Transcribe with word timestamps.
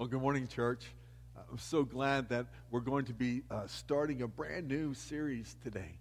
Well, 0.00 0.08
good 0.08 0.22
morning, 0.22 0.48
church. 0.48 0.86
Uh, 1.36 1.42
I'm 1.52 1.58
so 1.58 1.82
glad 1.84 2.30
that 2.30 2.46
we're 2.70 2.80
going 2.80 3.04
to 3.04 3.12
be 3.12 3.42
uh, 3.50 3.66
starting 3.66 4.22
a 4.22 4.26
brand 4.26 4.66
new 4.66 4.94
series 4.94 5.56
today. 5.62 5.98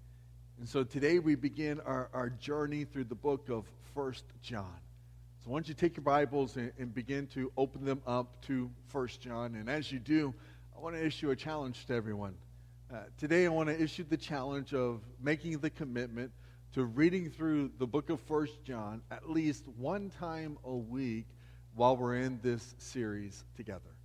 And 0.57 0.69
so 0.69 0.85
today 0.85 1.19
we 1.19 1.35
begin 1.35 1.81
our, 1.81 2.09
our 2.13 2.29
journey 2.29 2.85
through 2.85 3.03
the 3.03 3.15
book 3.15 3.49
of 3.49 3.65
First 3.93 4.23
John. 4.41 4.77
So 5.43 5.51
why 5.51 5.57
don't 5.57 5.67
you 5.67 5.73
take 5.73 5.97
your 5.97 6.05
Bibles 6.05 6.55
and, 6.55 6.71
and 6.79 6.95
begin 6.95 7.27
to 7.33 7.51
open 7.57 7.83
them 7.83 8.01
up 8.07 8.41
to 8.43 8.71
First 8.87 9.19
John. 9.19 9.55
And 9.55 9.69
as 9.69 9.91
you 9.91 9.99
do, 9.99 10.33
I 10.73 10.79
want 10.79 10.95
to 10.95 11.05
issue 11.05 11.31
a 11.31 11.35
challenge 11.35 11.85
to 11.87 11.93
everyone. 11.93 12.35
Uh, 12.89 12.99
today 13.17 13.47
I 13.47 13.49
want 13.49 13.67
to 13.67 13.77
issue 13.77 14.05
the 14.09 14.15
challenge 14.15 14.73
of 14.73 15.01
making 15.21 15.57
the 15.57 15.71
commitment 15.71 16.31
to 16.71 16.85
reading 16.85 17.29
through 17.29 17.71
the 17.77 17.85
book 17.85 18.09
of 18.09 18.21
First 18.21 18.63
John 18.63 19.01
at 19.11 19.29
least 19.29 19.65
one 19.77 20.09
time 20.09 20.57
a 20.63 20.73
week 20.73 21.25
while 21.79 21.95
we're 21.95 22.17
in 22.17 22.37
this 22.43 22.75
series 22.77 23.45
together. 23.55 23.95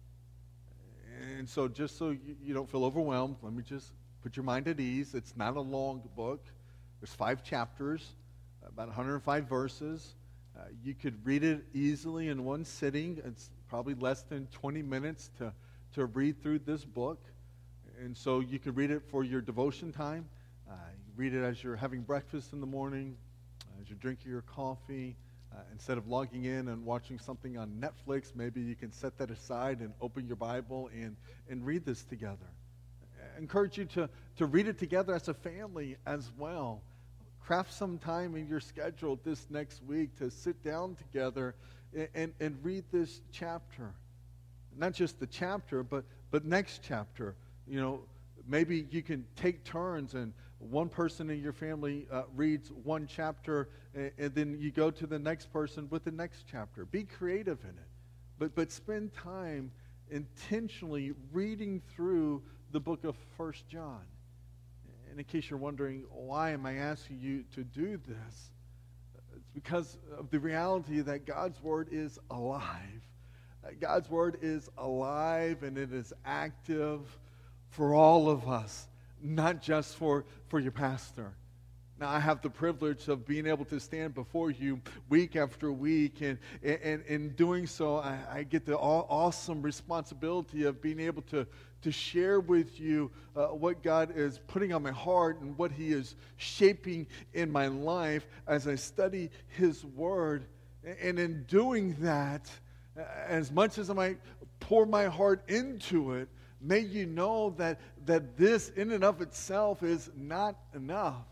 And 1.36 1.48
so, 1.48 1.66
just 1.66 1.98
so 1.98 2.10
you, 2.40 2.54
don't 2.54 2.70
feel 2.70 2.84
overwhelmed, 2.84 3.34
let 3.42 3.52
me 3.52 3.64
just 3.64 3.90
put 4.22 4.36
your 4.36 4.44
mind 4.44 4.68
at 4.68 4.78
ease. 4.78 5.12
It's 5.12 5.36
not 5.36 5.56
a 5.56 5.60
long 5.60 6.00
book, 6.14 6.44
there's 7.00 7.12
five 7.12 7.42
chapters, 7.42 8.14
about 8.64 8.86
105 8.86 9.48
verses. 9.48 10.14
Uh, 10.56 10.66
you 10.84 10.94
could 10.94 11.16
read 11.26 11.42
it 11.42 11.64
easily 11.74 12.28
in 12.28 12.44
one 12.44 12.64
sitting. 12.64 13.20
It's 13.24 13.50
probably 13.68 13.94
less 13.94 14.22
than 14.22 14.46
20 14.52 14.80
minutes 14.80 15.32
to, 15.38 15.52
to 15.94 16.06
read 16.06 16.40
through 16.40 16.60
this 16.60 16.84
book. 16.84 17.24
And 18.00 18.16
so 18.16 18.38
you 18.38 18.60
could 18.60 18.76
read 18.76 18.92
it 18.92 19.02
for 19.10 19.24
your 19.24 19.40
devotion 19.40 19.90
time. 19.90 20.28
Uh, 20.70 20.74
you 21.04 21.12
read 21.16 21.34
it 21.34 21.42
as 21.42 21.64
you're 21.64 21.74
having 21.74 22.02
breakfast 22.02 22.52
in 22.52 22.60
the 22.60 22.68
morning, 22.68 23.16
as 23.82 23.90
you're 23.90 23.98
drinking 23.98 24.30
your 24.30 24.42
coffee, 24.42 25.16
uh, 25.54 25.60
instead 25.72 25.98
of 25.98 26.08
logging 26.08 26.44
in 26.44 26.68
and 26.68 26.84
watching 26.84 27.18
something 27.18 27.56
on 27.56 27.70
Netflix, 27.80 28.34
maybe 28.34 28.60
you 28.60 28.74
can 28.74 28.92
set 28.92 29.16
that 29.18 29.30
aside 29.30 29.80
and 29.80 29.92
open 30.00 30.26
your 30.26 30.36
Bible 30.36 30.90
and, 30.92 31.16
and 31.48 31.64
read 31.64 31.84
this 31.84 32.02
together. 32.02 32.46
I 33.36 33.38
encourage 33.38 33.78
you 33.78 33.84
to, 33.86 34.08
to 34.36 34.46
read 34.46 34.66
it 34.66 34.78
together 34.78 35.14
as 35.14 35.28
a 35.28 35.34
family 35.34 35.96
as 36.06 36.30
well. 36.38 36.82
Craft 37.40 37.72
some 37.72 37.98
time 37.98 38.34
in 38.36 38.48
your 38.48 38.60
schedule 38.60 39.18
this 39.24 39.46
next 39.50 39.82
week 39.84 40.16
to 40.18 40.30
sit 40.30 40.62
down 40.64 40.96
together 40.96 41.54
and, 41.94 42.08
and, 42.14 42.32
and 42.40 42.58
read 42.62 42.84
this 42.90 43.20
chapter. 43.32 43.92
Not 44.76 44.92
just 44.92 45.20
the 45.20 45.26
chapter, 45.26 45.82
but, 45.82 46.04
but 46.30 46.44
next 46.44 46.80
chapter. 46.82 47.36
You 47.68 47.80
know, 47.80 48.00
maybe 48.48 48.86
you 48.90 49.02
can 49.02 49.24
take 49.36 49.62
turns 49.64 50.14
and 50.14 50.32
one 50.70 50.88
person 50.88 51.30
in 51.30 51.42
your 51.42 51.52
family 51.52 52.06
uh, 52.10 52.22
reads 52.34 52.70
one 52.70 53.06
chapter 53.06 53.68
and, 53.94 54.10
and, 54.18 54.34
then 54.34 54.56
you 54.58 54.70
go 54.70 54.90
to 54.90 55.06
the 55.06 55.18
next 55.18 55.52
person 55.52 55.86
with 55.90 56.04
the 56.04 56.10
next 56.10 56.44
chapter. 56.50 56.84
Be 56.84 57.04
creative 57.04 57.58
in 57.62 57.70
it. 57.70 57.88
But, 58.38 58.54
but 58.54 58.72
spend 58.72 59.12
time 59.14 59.70
intentionally 60.10 61.12
reading 61.32 61.82
through 61.94 62.42
the 62.72 62.80
book 62.80 63.04
of 63.04 63.14
First 63.36 63.68
John. 63.68 64.02
And 65.10 65.18
in 65.18 65.24
case 65.24 65.48
you're 65.48 65.58
wondering, 65.58 66.04
why 66.10 66.50
am 66.50 66.66
I 66.66 66.74
asking 66.74 67.20
you 67.20 67.44
to 67.54 67.62
do 67.62 67.98
this? 67.98 68.50
It's 69.36 69.48
because 69.54 69.96
of 70.18 70.30
the 70.30 70.40
reality 70.40 71.00
that 71.00 71.24
God's 71.24 71.62
Word 71.62 71.88
is 71.92 72.18
alive. 72.30 72.64
God's 73.80 74.10
Word 74.10 74.38
is 74.42 74.68
alive 74.76 75.62
and 75.62 75.78
it 75.78 75.92
is 75.92 76.12
active 76.24 77.00
for 77.70 77.94
all 77.94 78.28
of 78.28 78.48
us 78.48 78.88
not 79.24 79.62
just 79.62 79.96
for, 79.96 80.24
for 80.48 80.60
your 80.60 80.72
pastor. 80.72 81.32
Now, 81.98 82.10
I 82.10 82.18
have 82.18 82.42
the 82.42 82.50
privilege 82.50 83.08
of 83.08 83.24
being 83.24 83.46
able 83.46 83.64
to 83.66 83.78
stand 83.78 84.14
before 84.14 84.50
you 84.50 84.80
week 85.08 85.36
after 85.36 85.72
week, 85.72 86.20
and, 86.20 86.38
and, 86.62 87.02
in 87.06 87.30
doing 87.30 87.66
so, 87.66 87.96
I, 87.96 88.18
I 88.30 88.42
get 88.42 88.66
the 88.66 88.76
awesome 88.76 89.62
responsibility 89.62 90.64
of 90.64 90.82
being 90.82 90.98
able 90.98 91.22
to, 91.22 91.46
to 91.82 91.92
share 91.92 92.40
with 92.40 92.80
you 92.80 93.12
uh, 93.36 93.46
what 93.46 93.82
God 93.82 94.12
is 94.16 94.40
putting 94.48 94.72
on 94.72 94.82
my 94.82 94.90
heart 94.90 95.40
and 95.40 95.56
what 95.56 95.70
He 95.70 95.92
is 95.92 96.16
shaping 96.36 97.06
in 97.32 97.50
my 97.50 97.68
life 97.68 98.26
as 98.48 98.66
I 98.66 98.74
study 98.74 99.30
His 99.46 99.84
Word. 99.84 100.46
And 101.00 101.18
in 101.18 101.44
doing 101.44 101.96
that, 102.00 102.50
as 103.26 103.52
much 103.52 103.78
as 103.78 103.88
I 103.88 103.94
might 103.94 104.18
pour 104.58 104.84
my 104.84 105.04
heart 105.04 105.48
into 105.48 106.14
it, 106.14 106.28
may 106.60 106.80
you 106.80 107.06
know 107.06 107.50
that, 107.58 107.80
that 108.06 108.36
this 108.36 108.70
in 108.70 108.92
and 108.92 109.04
of 109.04 109.20
itself 109.20 109.82
is 109.82 110.10
not 110.16 110.56
enough. 110.74 111.24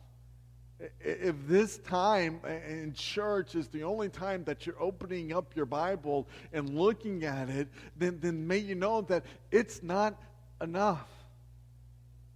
If 1.01 1.37
this 1.47 1.79
time 1.79 2.41
in 2.45 2.93
church 2.95 3.55
is 3.55 3.69
the 3.69 3.85
only 3.85 4.09
time 4.09 4.43
that 4.45 4.67
you're 4.67 4.81
opening 4.83 5.33
up 5.33 5.55
your 5.55 5.67
Bible 5.67 6.27
and 6.53 6.71
looking 6.71 7.25
at 7.25 7.49
it, 7.49 7.69
then, 7.97 8.19
then 8.21 8.47
may 8.47 8.59
you 8.59 8.75
know 8.75 9.01
that 9.03 9.25
it's 9.53 9.83
not 9.83 10.21
enough. 10.61 11.09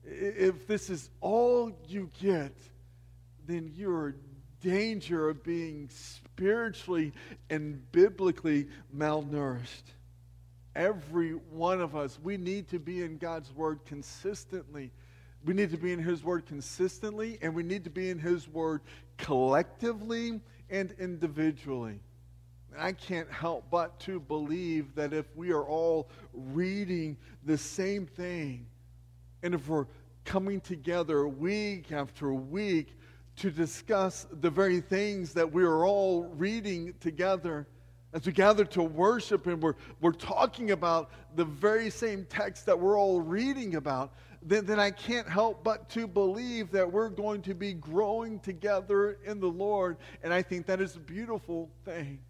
If 0.04 0.68
this 0.68 0.90
is 0.90 1.10
all 1.20 1.72
you 1.88 2.08
get, 2.20 2.54
then 3.46 3.72
you're 3.74 4.10
in 4.10 4.20
danger 4.60 5.28
of 5.28 5.42
being 5.42 5.88
spiritually 5.90 7.12
and 7.50 7.80
biblically 7.92 8.68
malnourished. 8.96 9.84
Every 10.76 11.30
one 11.32 11.80
of 11.80 11.96
us, 11.96 12.18
we 12.22 12.36
need 12.36 12.68
to 12.68 12.78
be 12.78 13.02
in 13.02 13.16
God's 13.16 13.50
Word 13.54 13.80
consistently. 13.86 14.92
We 15.42 15.54
need 15.54 15.70
to 15.70 15.78
be 15.78 15.92
in 15.92 15.98
His 15.98 16.22
Word 16.22 16.44
consistently, 16.44 17.38
and 17.40 17.54
we 17.54 17.62
need 17.62 17.84
to 17.84 17.90
be 17.90 18.10
in 18.10 18.18
His 18.18 18.46
Word 18.46 18.82
collectively 19.16 20.42
and 20.68 20.94
individually. 20.98 22.00
I 22.78 22.92
can't 22.92 23.30
help 23.32 23.70
but 23.70 23.98
to 24.00 24.20
believe 24.20 24.94
that 24.96 25.14
if 25.14 25.24
we 25.34 25.50
are 25.50 25.64
all 25.64 26.10
reading 26.34 27.16
the 27.42 27.56
same 27.56 28.04
thing, 28.04 28.66
and 29.42 29.54
if 29.54 29.66
we're 29.68 29.86
coming 30.26 30.60
together 30.60 31.26
week 31.26 31.90
after 31.90 32.34
week 32.34 32.98
to 33.36 33.50
discuss 33.50 34.26
the 34.30 34.50
very 34.50 34.82
things 34.82 35.32
that 35.32 35.50
we 35.50 35.62
are 35.62 35.86
all 35.86 36.24
reading 36.36 36.92
together, 37.00 37.66
as 38.12 38.24
we 38.24 38.32
gather 38.32 38.64
to 38.64 38.82
worship 38.82 39.46
and 39.46 39.62
we're, 39.62 39.74
we're 40.00 40.12
talking 40.12 40.70
about 40.70 41.10
the 41.34 41.44
very 41.44 41.90
same 41.90 42.26
text 42.30 42.66
that 42.66 42.78
we're 42.78 42.98
all 42.98 43.20
reading 43.20 43.74
about, 43.74 44.14
then, 44.42 44.64
then 44.64 44.78
I 44.78 44.90
can't 44.90 45.28
help 45.28 45.64
but 45.64 45.88
to 45.90 46.06
believe 46.06 46.70
that 46.70 46.90
we're 46.90 47.08
going 47.08 47.42
to 47.42 47.54
be 47.54 47.74
growing 47.74 48.38
together 48.38 49.18
in 49.24 49.40
the 49.40 49.48
Lord. 49.48 49.96
And 50.22 50.32
I 50.32 50.42
think 50.42 50.66
that 50.66 50.80
is 50.80 50.96
a 50.96 51.00
beautiful 51.00 51.68
thing. 51.84 52.20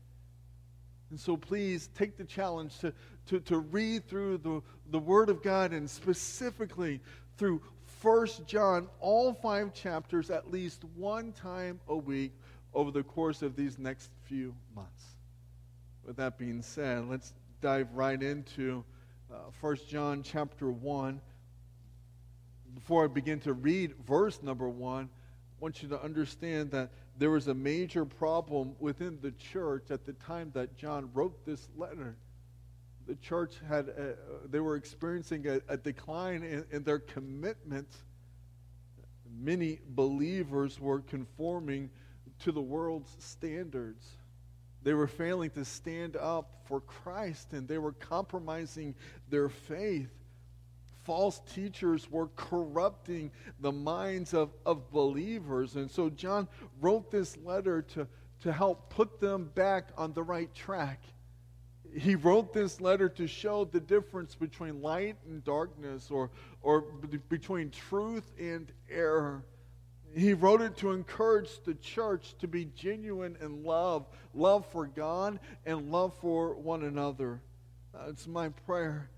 And 1.10 1.20
so 1.20 1.36
please 1.36 1.91
take 1.94 2.16
the 2.16 2.25
challenge 2.25 2.78
to, 2.78 2.92
to, 3.26 3.41
to 3.41 3.59
read 3.59 4.09
through 4.09 4.38
the, 4.38 4.62
the 4.91 4.98
Word 4.98 5.28
of 5.28 5.42
God 5.42 5.72
and 5.72 5.88
specifically 5.88 7.00
through 7.36 7.60
First 7.84 8.47
John, 8.47 8.88
all 8.98 9.32
five 9.34 9.72
chapters, 9.72 10.31
at 10.31 10.50
least 10.50 10.84
one 10.97 11.32
time 11.32 11.81
a 11.88 11.97
week 11.97 12.32
over 12.75 12.91
the 12.91 13.03
course 13.03 13.42
of 13.42 13.56
these 13.56 13.78
next 13.78 14.10
few 14.25 14.54
months 14.75 15.16
with 16.06 16.16
that 16.16 16.38
being 16.38 16.62
said, 16.62 17.08
let's 17.08 17.34
dive 17.60 17.88
right 17.92 18.22
into 18.22 18.84
uh, 19.32 19.50
1 19.60 19.76
John 19.88 20.22
chapter 20.22 20.70
1. 20.70 21.20
Before 22.74 23.04
I 23.04 23.08
begin 23.08 23.40
to 23.40 23.54
read 23.54 23.94
verse 24.06 24.40
number 24.42 24.68
1, 24.68 25.04
I 25.04 25.08
want 25.58 25.82
you 25.82 25.88
to 25.88 26.00
understand 26.00 26.70
that 26.70 26.90
there 27.18 27.30
was 27.30 27.48
a 27.48 27.54
major 27.54 28.04
problem 28.04 28.76
within 28.78 29.18
the 29.20 29.32
church 29.32 29.90
at 29.90 30.04
the 30.04 30.12
time 30.12 30.52
that 30.54 30.76
John 30.76 31.10
wrote 31.12 31.44
this 31.44 31.68
letter. 31.76 32.16
The 33.08 33.16
church 33.16 33.54
had, 33.68 33.88
a, 33.88 34.10
uh, 34.10 34.14
they 34.48 34.60
were 34.60 34.76
experiencing 34.76 35.48
a, 35.48 35.60
a 35.68 35.76
decline 35.76 36.42
in, 36.42 36.64
in 36.70 36.84
their 36.84 36.98
commitment. 36.98 37.88
Many 39.36 39.80
believers 39.88 40.78
were 40.78 41.00
conforming 41.00 41.90
to 42.40 42.52
the 42.52 42.60
world's 42.60 43.10
standards. 43.18 44.16
They 44.86 44.94
were 44.94 45.08
failing 45.08 45.50
to 45.50 45.64
stand 45.64 46.14
up 46.14 46.60
for 46.66 46.80
Christ 46.80 47.54
and 47.54 47.66
they 47.66 47.78
were 47.78 47.91
compromising 47.91 48.94
their 49.28 49.48
faith. 49.48 50.12
False 51.03 51.41
teachers 51.53 52.09
were 52.09 52.28
corrupting 52.36 53.33
the 53.59 53.72
minds 53.72 54.33
of, 54.33 54.50
of 54.65 54.92
believers. 54.92 55.74
And 55.74 55.91
so 55.91 56.09
John 56.09 56.47
wrote 56.80 57.10
this 57.10 57.36
letter 57.38 57.83
to, 57.94 58.06
to 58.42 58.53
help 58.53 58.88
put 58.88 59.18
them 59.18 59.50
back 59.56 59.88
on 59.98 60.12
the 60.12 60.22
right 60.22 60.54
track. 60.54 61.03
He 61.92 62.15
wrote 62.15 62.53
this 62.53 62.80
letter 62.80 63.09
to 63.09 63.27
show 63.27 63.65
the 63.65 63.80
difference 63.80 64.36
between 64.36 64.83
light 64.83 65.16
and 65.27 65.42
darkness 65.42 66.12
or, 66.12 66.30
or 66.62 66.83
between 67.28 67.72
truth 67.72 68.33
and 68.38 68.71
error. 68.88 69.44
He 70.16 70.33
wrote 70.33 70.63
it 70.63 70.78
to 70.78 70.92
encourage 70.92 71.63
the 71.65 71.74
church 71.74 72.34
to 72.39 72.48
be 72.48 72.65
genuine 72.74 73.36
in 73.42 73.65
love 73.65 74.07
love 74.33 74.66
for 74.72 74.86
God 74.86 75.39
and 75.66 75.91
love 75.91 76.16
for 76.21 76.54
one 76.54 76.84
another. 76.84 77.42
Uh, 77.95 78.09
it's 78.09 78.27
my 78.27 78.48
prayer 78.48 79.10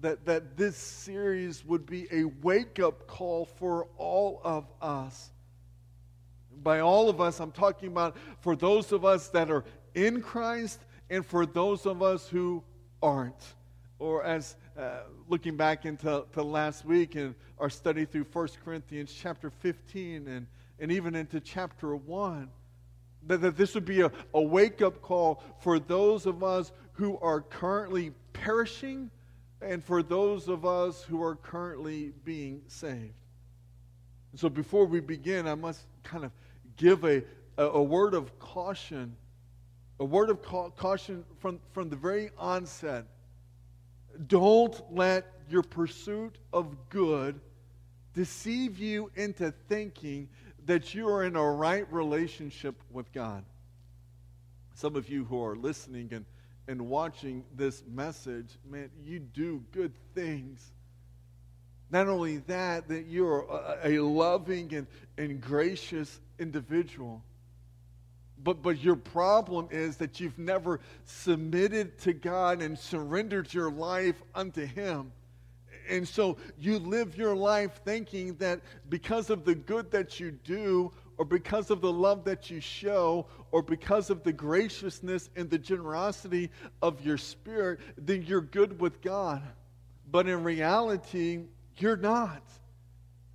that, 0.00 0.24
that 0.26 0.56
this 0.56 0.76
series 0.76 1.64
would 1.64 1.86
be 1.86 2.08
a 2.10 2.24
wake 2.24 2.80
up 2.80 3.06
call 3.06 3.44
for 3.44 3.86
all 3.96 4.40
of 4.42 4.66
us. 4.82 5.30
By 6.62 6.80
all 6.80 7.08
of 7.08 7.20
us, 7.20 7.38
I'm 7.38 7.52
talking 7.52 7.88
about 7.88 8.16
for 8.40 8.56
those 8.56 8.90
of 8.90 9.04
us 9.04 9.28
that 9.28 9.48
are 9.50 9.64
in 9.94 10.22
Christ 10.22 10.80
and 11.08 11.24
for 11.24 11.46
those 11.46 11.86
of 11.86 12.02
us 12.02 12.28
who 12.28 12.64
aren't. 13.00 13.54
Or 14.00 14.24
as 14.24 14.56
uh, 14.78 15.00
looking 15.28 15.56
back 15.56 15.86
into 15.86 16.24
to 16.32 16.42
last 16.42 16.84
week 16.84 17.14
and 17.14 17.34
our 17.58 17.70
study 17.70 18.04
through 18.04 18.26
1 18.32 18.48
Corinthians 18.64 19.14
chapter 19.18 19.50
15 19.50 20.28
and, 20.28 20.46
and 20.78 20.92
even 20.92 21.14
into 21.14 21.40
chapter 21.40 21.96
1, 21.96 22.50
that, 23.26 23.40
that 23.40 23.56
this 23.56 23.74
would 23.74 23.86
be 23.86 24.02
a, 24.02 24.10
a 24.34 24.40
wake 24.40 24.82
up 24.82 25.00
call 25.00 25.42
for 25.60 25.78
those 25.78 26.26
of 26.26 26.44
us 26.44 26.72
who 26.92 27.18
are 27.18 27.40
currently 27.40 28.12
perishing 28.32 29.10
and 29.62 29.82
for 29.82 30.02
those 30.02 30.48
of 30.48 30.66
us 30.66 31.02
who 31.02 31.22
are 31.22 31.36
currently 31.36 32.12
being 32.24 32.62
saved. 32.68 33.14
So 34.34 34.50
before 34.50 34.84
we 34.84 35.00
begin, 35.00 35.48
I 35.48 35.54
must 35.54 35.86
kind 36.02 36.24
of 36.24 36.30
give 36.76 37.04
a, 37.04 37.22
a, 37.56 37.64
a 37.64 37.82
word 37.82 38.12
of 38.12 38.38
caution, 38.38 39.16
a 39.98 40.04
word 40.04 40.28
of 40.28 40.42
ca- 40.42 40.68
caution 40.70 41.24
from, 41.38 41.58
from 41.72 41.88
the 41.88 41.96
very 41.96 42.30
onset. 42.36 43.06
Don't 44.26 44.74
let 44.92 45.26
your 45.48 45.62
pursuit 45.62 46.38
of 46.52 46.88
good 46.88 47.40
deceive 48.14 48.78
you 48.78 49.10
into 49.14 49.52
thinking 49.68 50.28
that 50.64 50.94
you 50.94 51.08
are 51.08 51.24
in 51.24 51.36
a 51.36 51.50
right 51.50 51.90
relationship 51.92 52.74
with 52.90 53.12
God. 53.12 53.44
Some 54.74 54.96
of 54.96 55.08
you 55.08 55.24
who 55.24 55.42
are 55.42 55.56
listening 55.56 56.08
and, 56.12 56.24
and 56.66 56.88
watching 56.88 57.44
this 57.54 57.82
message, 57.86 58.58
man, 58.68 58.90
you 59.04 59.18
do 59.20 59.62
good 59.72 59.92
things. 60.14 60.72
Not 61.90 62.08
only 62.08 62.38
that, 62.38 62.88
that 62.88 63.06
you're 63.06 63.46
a, 63.48 63.92
a 63.92 63.98
loving 64.00 64.74
and, 64.74 64.86
and 65.16 65.40
gracious 65.40 66.20
individual. 66.38 67.22
But, 68.46 68.62
but 68.62 68.80
your 68.80 68.94
problem 68.94 69.66
is 69.72 69.96
that 69.96 70.20
you've 70.20 70.38
never 70.38 70.78
submitted 71.04 71.98
to 72.02 72.12
God 72.12 72.62
and 72.62 72.78
surrendered 72.78 73.52
your 73.52 73.72
life 73.72 74.22
unto 74.36 74.64
Him. 74.64 75.10
And 75.88 76.06
so 76.06 76.36
you 76.56 76.78
live 76.78 77.18
your 77.18 77.34
life 77.34 77.80
thinking 77.84 78.36
that 78.36 78.60
because 78.88 79.30
of 79.30 79.44
the 79.44 79.56
good 79.56 79.90
that 79.90 80.20
you 80.20 80.30
do, 80.30 80.92
or 81.18 81.24
because 81.24 81.72
of 81.72 81.80
the 81.80 81.90
love 81.92 82.22
that 82.22 82.48
you 82.48 82.60
show, 82.60 83.26
or 83.50 83.62
because 83.62 84.10
of 84.10 84.22
the 84.22 84.32
graciousness 84.32 85.28
and 85.34 85.50
the 85.50 85.58
generosity 85.58 86.48
of 86.82 87.04
your 87.04 87.18
spirit, 87.18 87.80
then 87.98 88.22
you're 88.22 88.40
good 88.40 88.80
with 88.80 89.02
God. 89.02 89.42
But 90.12 90.28
in 90.28 90.44
reality, 90.44 91.40
you're 91.78 91.96
not. 91.96 92.44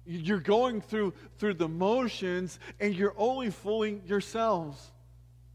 You're 0.05 0.39
going 0.39 0.79
through, 0.79 1.13
through 1.37 1.55
the 1.55 1.67
motions 1.67 2.59
and 2.79 2.95
you're 2.95 3.13
only 3.17 3.49
fooling 3.49 4.03
yourselves. 4.05 4.91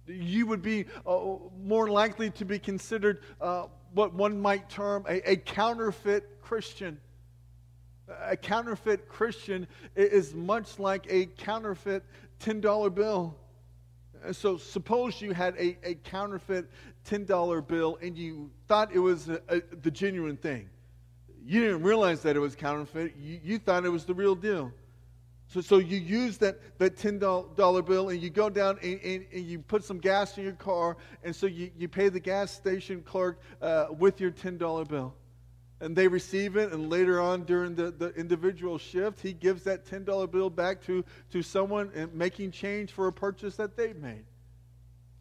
You 0.07 0.47
would 0.47 0.63
be 0.63 0.87
uh, 1.07 1.37
more 1.63 1.89
likely 1.89 2.31
to 2.31 2.45
be 2.45 2.59
considered 2.59 3.23
uh, 3.41 3.67
what 3.93 4.15
one 4.15 4.41
might 4.41 4.69
term 4.69 5.05
a, 5.09 5.33
a 5.33 5.37
counterfeit 5.37 6.41
Christian. 6.41 7.01
A 8.23 8.37
counterfeit 8.37 9.09
Christian 9.09 9.67
is 9.97 10.33
much 10.33 10.79
like 10.79 11.07
a 11.09 11.27
counterfeit 11.27 12.05
$10 12.41 12.95
bill. 12.95 13.37
So 14.33 14.57
suppose 14.57 15.21
you 15.21 15.33
had 15.33 15.55
a, 15.57 15.77
a 15.83 15.95
counterfeit 15.95 16.71
$10 17.09 17.67
bill 17.67 17.99
and 18.01 18.17
you 18.17 18.51
thought 18.69 18.95
it 18.95 18.99
was 18.99 19.29
a, 19.29 19.41
a, 19.49 19.61
the 19.83 19.91
genuine 19.91 20.37
thing. 20.37 20.69
You 21.45 21.61
didn't 21.61 21.83
realize 21.83 22.23
that 22.23 22.37
it 22.37 22.41
was 22.41 22.57
counterfeit. 22.57 23.15
You, 23.17 23.41
you 23.43 23.59
thought 23.59 23.85
it 23.85 23.91
was 23.91 24.05
the 24.05 24.15
real 24.15 24.35
deal. 24.35 24.73
So, 25.49 25.61
so 25.61 25.79
you 25.79 25.99
use 25.99 26.39
that, 26.39 26.59
that 26.79 26.97
$10 26.97 27.87
bill 27.87 28.09
and 28.09 28.21
you 28.21 28.31
go 28.31 28.51
down 28.51 28.79
and, 28.83 29.01
and, 29.03 29.27
and, 29.33 29.45
you 29.45 29.61
put 29.61 29.85
some 29.85 29.99
gas 29.99 30.37
in 30.39 30.45
your 30.45 30.55
car, 30.55 30.97
and 31.23 31.35
so 31.35 31.47
you, 31.47 31.71
you 31.79 31.89
pay 31.89 32.09
the 32.09 32.19
gas 32.19 32.51
station 32.51 33.01
clerk 33.03 33.41
uh, 33.63 33.87
with 33.97 34.21
your 34.21 34.33
$10 34.33 34.89
bill. 34.89 35.15
And 35.81 35.95
they 35.95 36.09
receive 36.09 36.57
it, 36.57 36.73
and 36.73 36.91
later 36.91 37.21
on 37.21 37.45
during 37.45 37.75
the, 37.75 37.91
the 37.91 38.09
individual 38.15 38.79
shift, 38.79 39.21
he 39.21 39.35
gives 39.35 39.63
that 39.65 39.85
$10 39.85 40.31
bill 40.31 40.51
back 40.51 40.83
to, 40.87 41.05
to 41.31 41.43
someone 41.43 42.11
making 42.13 42.51
change 42.51 42.91
for 42.93 43.07
a 43.07 43.13
purchase 43.13 43.57
that 43.57 43.77
they've 43.77 43.97
made. 43.97 44.25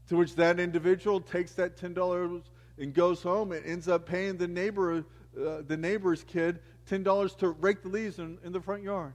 To 0.09 0.17
which 0.17 0.35
that 0.35 0.59
individual 0.59 1.19
takes 1.19 1.51
that 1.53 1.77
$10 1.77 2.41
and 2.77 2.93
goes 2.93 3.21
home 3.21 3.51
and 3.51 3.65
ends 3.65 3.87
up 3.87 4.05
paying 4.05 4.37
the 4.37 4.47
neighbor 4.47 5.03
uh, 5.37 5.61
the 5.67 5.75
neighbor's 5.75 6.23
kid 6.23 6.59
$10 6.89 7.37
to 7.37 7.49
rake 7.49 7.81
the 7.81 7.89
leaves 7.89 8.19
in, 8.19 8.37
in 8.43 8.53
the 8.53 8.61
front 8.61 8.83
yard. 8.83 9.13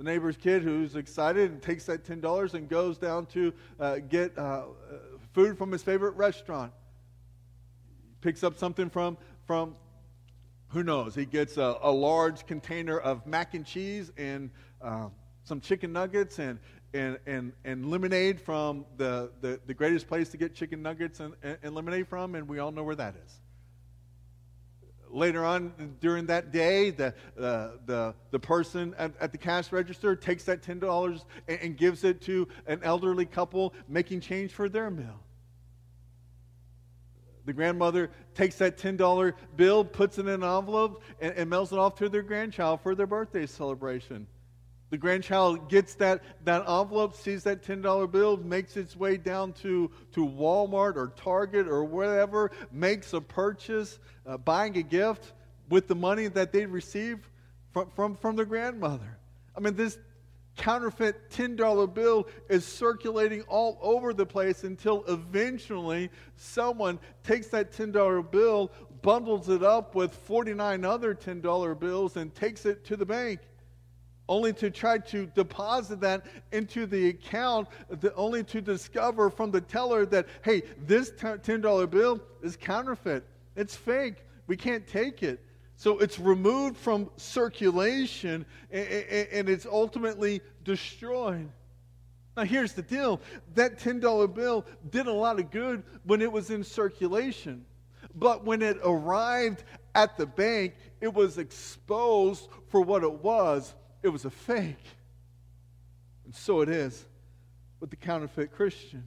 The 0.00 0.04
neighbor's 0.04 0.38
kid 0.38 0.62
who's 0.62 0.96
excited 0.96 1.50
and 1.50 1.60
takes 1.60 1.84
that 1.84 2.04
$10 2.04 2.54
and 2.54 2.70
goes 2.70 2.96
down 2.96 3.26
to 3.26 3.52
uh, 3.78 3.96
get 3.98 4.32
uh, 4.38 4.40
uh, 4.40 4.64
food 5.34 5.58
from 5.58 5.70
his 5.70 5.82
favorite 5.82 6.12
restaurant. 6.12 6.72
Picks 8.22 8.42
up 8.42 8.56
something 8.56 8.88
from, 8.88 9.18
from 9.44 9.76
who 10.68 10.82
knows? 10.82 11.14
He 11.14 11.26
gets 11.26 11.58
a, 11.58 11.76
a 11.82 11.92
large 11.92 12.46
container 12.46 12.98
of 12.98 13.26
mac 13.26 13.52
and 13.52 13.66
cheese 13.66 14.10
and 14.16 14.48
um, 14.80 15.12
some 15.44 15.60
chicken 15.60 15.92
nuggets 15.92 16.38
and, 16.38 16.60
and, 16.94 17.18
and, 17.26 17.52
and 17.66 17.90
lemonade 17.90 18.40
from 18.40 18.86
the, 18.96 19.30
the, 19.42 19.60
the 19.66 19.74
greatest 19.74 20.08
place 20.08 20.30
to 20.30 20.38
get 20.38 20.54
chicken 20.54 20.80
nuggets 20.80 21.20
and, 21.20 21.34
and, 21.42 21.58
and 21.62 21.74
lemonade 21.74 22.08
from, 22.08 22.36
and 22.36 22.48
we 22.48 22.58
all 22.58 22.72
know 22.72 22.84
where 22.84 22.96
that 22.96 23.16
is 23.22 23.39
later 25.10 25.44
on 25.44 25.72
during 26.00 26.26
that 26.26 26.52
day, 26.52 26.90
the, 26.90 27.14
uh, 27.38 27.70
the, 27.86 28.14
the 28.30 28.38
person 28.38 28.94
at, 28.98 29.12
at, 29.20 29.32
the 29.32 29.38
cash 29.38 29.72
register 29.72 30.14
takes 30.16 30.44
that 30.44 30.62
$10 30.62 31.22
and, 31.48 31.60
and, 31.60 31.76
gives 31.76 32.04
it 32.04 32.20
to 32.22 32.48
an 32.66 32.80
elderly 32.82 33.26
couple 33.26 33.74
making 33.88 34.20
change 34.20 34.52
for 34.52 34.68
their 34.68 34.90
meal. 34.90 35.20
The 37.46 37.52
grandmother 37.52 38.10
takes 38.34 38.56
that 38.56 38.78
$10 38.78 39.32
bill, 39.56 39.84
puts 39.84 40.18
it 40.18 40.22
in 40.22 40.28
an 40.28 40.44
envelope, 40.44 41.02
and, 41.20 41.34
and 41.34 41.50
mails 41.50 41.72
it 41.72 41.78
off 41.78 41.96
to 41.96 42.08
their 42.08 42.22
grandchild 42.22 42.80
for 42.82 42.94
their 42.94 43.06
birthday 43.06 43.46
celebration. 43.46 44.26
The 44.90 44.98
grandchild 44.98 45.68
gets 45.68 45.94
that, 45.94 46.22
that 46.44 46.68
envelope, 46.68 47.14
sees 47.14 47.44
that 47.44 47.62
$10 47.62 48.10
bill, 48.10 48.36
makes 48.38 48.76
its 48.76 48.96
way 48.96 49.16
down 49.16 49.52
to, 49.54 49.88
to 50.12 50.26
Walmart 50.26 50.96
or 50.96 51.12
Target 51.16 51.68
or 51.68 51.84
whatever, 51.84 52.50
makes 52.72 53.12
a 53.12 53.20
purchase, 53.20 54.00
uh, 54.26 54.36
buying 54.36 54.76
a 54.76 54.82
gift 54.82 55.32
with 55.68 55.86
the 55.86 55.94
money 55.94 56.26
that 56.26 56.52
they 56.52 56.66
received 56.66 57.26
from, 57.72 57.88
from, 57.90 58.16
from 58.16 58.34
their 58.34 58.44
grandmother. 58.44 59.16
I 59.56 59.60
mean, 59.60 59.76
this 59.76 59.96
counterfeit 60.56 61.30
$10 61.30 61.94
bill 61.94 62.26
is 62.48 62.64
circulating 62.64 63.42
all 63.42 63.78
over 63.80 64.12
the 64.12 64.26
place 64.26 64.64
until 64.64 65.04
eventually 65.06 66.10
someone 66.36 66.98
takes 67.22 67.46
that 67.48 67.72
$10 67.72 68.30
bill, 68.30 68.72
bundles 69.02 69.48
it 69.48 69.62
up 69.62 69.94
with 69.94 70.12
49 70.12 70.84
other 70.84 71.14
$10 71.14 71.78
bills, 71.78 72.16
and 72.16 72.34
takes 72.34 72.66
it 72.66 72.84
to 72.86 72.96
the 72.96 73.06
bank 73.06 73.40
only 74.30 74.52
to 74.52 74.70
try 74.70 74.96
to 74.96 75.26
deposit 75.34 76.00
that 76.00 76.24
into 76.52 76.86
the 76.86 77.08
account, 77.08 77.66
only 78.14 78.44
to 78.44 78.60
discover 78.60 79.28
from 79.28 79.50
the 79.50 79.60
teller 79.60 80.06
that, 80.06 80.26
hey, 80.42 80.62
this 80.86 81.10
$10 81.10 81.90
bill 81.90 82.20
is 82.40 82.56
counterfeit. 82.56 83.24
It's 83.56 83.74
fake. 83.74 84.24
We 84.46 84.56
can't 84.56 84.86
take 84.86 85.24
it. 85.24 85.44
So 85.74 85.98
it's 85.98 86.20
removed 86.20 86.76
from 86.76 87.10
circulation 87.16 88.46
and 88.70 89.48
it's 89.48 89.66
ultimately 89.66 90.42
destroyed. 90.62 91.50
Now, 92.36 92.44
here's 92.44 92.72
the 92.72 92.82
deal 92.82 93.20
that 93.54 93.80
$10 93.80 94.32
bill 94.32 94.64
did 94.90 95.08
a 95.08 95.12
lot 95.12 95.40
of 95.40 95.50
good 95.50 95.82
when 96.04 96.22
it 96.22 96.30
was 96.30 96.50
in 96.50 96.62
circulation. 96.62 97.64
But 98.14 98.44
when 98.44 98.62
it 98.62 98.78
arrived 98.84 99.64
at 99.96 100.16
the 100.16 100.26
bank, 100.26 100.74
it 101.00 101.12
was 101.12 101.38
exposed 101.38 102.48
for 102.68 102.80
what 102.80 103.02
it 103.02 103.12
was 103.24 103.74
it 104.02 104.08
was 104.08 104.24
a 104.24 104.30
fake. 104.30 104.84
And 106.24 106.34
so 106.34 106.60
it 106.60 106.68
is 106.68 107.04
with 107.80 107.90
the 107.90 107.96
counterfeit 107.96 108.52
Christian. 108.52 109.04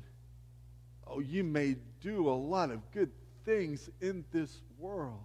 Oh, 1.08 1.20
you 1.20 1.44
may 1.44 1.76
do 2.02 2.30
a 2.30 2.32
lot 2.32 2.72
of 2.72 2.80
good 2.92 3.12
things 3.46 3.90
in 4.02 4.26
this 4.32 4.62
world, 4.78 5.24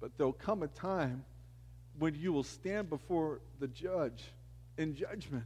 but 0.00 0.16
there'll 0.16 0.32
come 0.32 0.62
a 0.62 0.68
time 0.68 1.24
when 1.98 2.14
you 2.14 2.32
will 2.32 2.42
stand 2.42 2.88
before 2.88 3.40
the 3.60 3.68
judge 3.68 4.24
in 4.78 4.94
judgment 4.94 5.44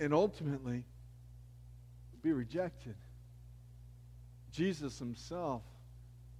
and 0.00 0.14
ultimately 0.14 0.84
be 2.22 2.32
rejected. 2.32 2.94
Jesus 4.52 4.98
himself 4.98 5.62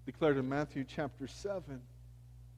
declared 0.07 0.39
in 0.39 0.49
Matthew 0.49 0.85
chapter 0.85 1.27
7 1.27 1.81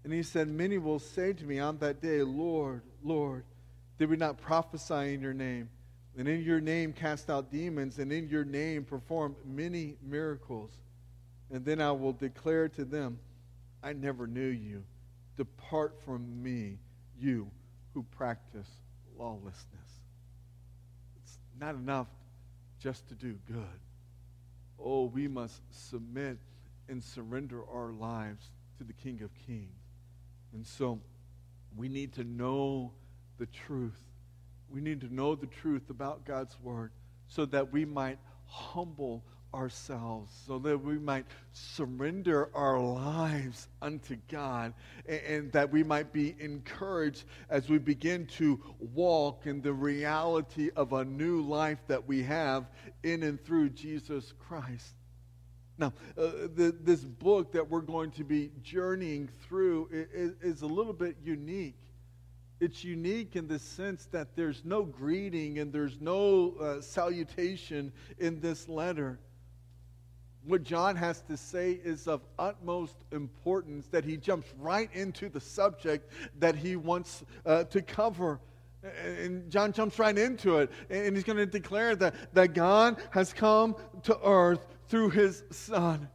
and 0.05 0.13
he 0.13 0.23
said, 0.23 0.49
Many 0.49 0.79
will 0.79 0.99
say 0.99 1.33
to 1.33 1.45
me 1.45 1.59
on 1.59 1.79
that 1.79 2.01
day, 2.01 2.23
Lord, 2.23 2.83
Lord, 3.03 3.45
did 3.99 4.09
we 4.09 4.17
not 4.17 4.39
prophesy 4.39 5.15
in 5.15 5.21
your 5.21 5.35
name? 5.35 5.69
And 6.17 6.27
in 6.27 6.43
your 6.43 6.61
name 6.61 6.93
cast 6.93 7.31
out 7.31 7.51
demons, 7.51 7.99
and 7.99 8.13
in 8.13 8.29
your 8.29 8.45
name 8.45 8.85
perform 8.85 9.37
many 9.45 9.97
miracles. 10.03 10.71
And 11.51 11.65
then 11.65 11.81
I 11.81 11.93
will 11.93 12.13
declare 12.13 12.69
to 12.71 12.85
them, 12.85 13.19
I 13.83 13.93
never 13.93 14.27
knew 14.27 14.49
you. 14.49 14.85
Depart 15.37 15.95
from 16.05 16.43
me, 16.43 16.79
you 17.19 17.51
who 17.95 18.03
practice 18.17 18.69
lawlessness. 19.19 20.01
It's 21.23 21.39
not 21.59 21.75
enough 21.75 22.09
just 22.81 23.09
to 23.09 23.15
do 23.15 23.37
good. 23.47 23.81
Oh, 24.79 25.05
we 25.05 25.29
must 25.29 25.63
submit 25.71 26.39
and 26.89 27.03
surrender 27.03 27.63
our 27.73 27.93
lives 27.93 28.51
to 28.79 28.85
the 28.85 28.93
King 28.93 29.21
of 29.23 29.31
Kings. 29.47 29.80
And 30.53 30.67
so 30.67 31.01
we 31.77 31.89
need 31.89 32.13
to 32.15 32.25
know 32.25 32.93
the 33.39 33.47
truth. 33.47 34.01
We 34.69 34.81
need 34.81 35.01
to 35.01 35.13
know 35.13 35.35
the 35.35 35.47
truth 35.47 35.91
about 35.91 36.25
God's 36.25 36.59
Word 36.61 36.93
so 37.29 37.45
that 37.47 37.73
we 37.73 37.85
might 37.85 38.19
humble 38.47 39.25
ourselves, 39.55 40.33
so 40.47 40.59
that 40.59 40.79
we 40.79 40.99
might 40.99 41.27
surrender 41.53 42.51
our 42.55 42.81
lives 42.81 43.69
unto 43.83 44.17
God, 44.29 44.75
and, 45.07 45.21
and, 45.21 45.53
that 45.53 45.71
we 45.71 45.83
might 45.83 46.13
be 46.13 46.37
encouraged 46.39 47.25
as 47.49 47.69
we 47.69 47.79
begin 47.79 48.27
to 48.27 48.61
walk 48.95 49.47
in 49.47 49.61
the 49.61 49.73
reality 49.73 50.71
of 50.77 50.93
a 50.93 51.05
new 51.05 51.43
life 51.43 51.79
that 51.89 52.07
we 52.07 52.23
have 52.23 52.69
in 53.03 53.23
and 53.23 53.43
through 53.45 53.71
Jesus 53.71 54.33
Christ. 54.39 54.95
Now, 55.81 55.95
uh, 56.19 56.49
the, 56.55 56.77
this 56.79 57.01
book 57.03 57.53
that 57.53 57.71
we're 57.71 57.81
going 57.81 58.11
to 58.13 58.25
be 58.25 58.51
journeying 58.63 59.31
through 59.49 59.89
is, 59.91 60.35
is 60.43 60.61
a 60.61 60.67
little 60.67 60.93
bit 60.93 61.17
unique. 61.25 61.79
It's 62.61 62.85
unique 62.85 63.35
in 63.35 63.49
the 63.49 63.59
sense 63.59 64.05
that 64.13 64.37
there's 64.37 64.63
no 64.63 64.83
greeting 64.83 65.59
and 65.59 65.73
there's 65.73 65.99
no 65.99 66.53
uh, 66.61 66.81
salutation 66.83 67.93
in 68.19 68.41
this 68.41 68.69
letter. 68.69 69.19
What 70.45 70.65
John 70.65 70.97
has 70.97 71.23
to 71.23 71.37
say 71.39 71.81
is 71.83 72.07
of 72.07 72.21
utmost 72.39 72.97
importance 73.11 73.87
that 73.87 74.05
he 74.05 74.19
jumps 74.19 74.49
right 74.59 74.91
into 74.93 75.31
the 75.31 75.41
subject 75.41 76.13
that 76.41 76.57
he 76.57 76.77
wants 76.77 77.25
uh, 77.47 77.65
to 77.65 77.81
cover. 77.81 78.39
And 79.03 79.51
John 79.51 79.73
jumps 79.73 79.99
right 79.99 80.17
into 80.17 80.59
it. 80.59 80.71
And 80.91 81.17
he's 81.17 81.25
going 81.25 81.39
to 81.39 81.47
declare 81.47 81.97
that, 81.97 82.35
that 82.35 82.53
God 82.53 83.01
has 83.13 83.33
come 83.33 83.77
to 84.03 84.19
earth 84.23 84.67
through 84.91 85.11
his 85.11 85.43
Son. 85.51 86.09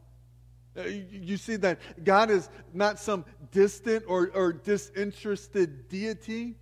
Uh, 0.78 0.84
you 0.84 1.38
see 1.38 1.56
that 1.56 1.80
God 2.04 2.30
is 2.30 2.50
not 2.74 3.00
some 3.00 3.24
distant 3.52 4.04
or, 4.08 4.30
or 4.36 4.52
disinterested 4.52 5.88
deity. 5.88 6.56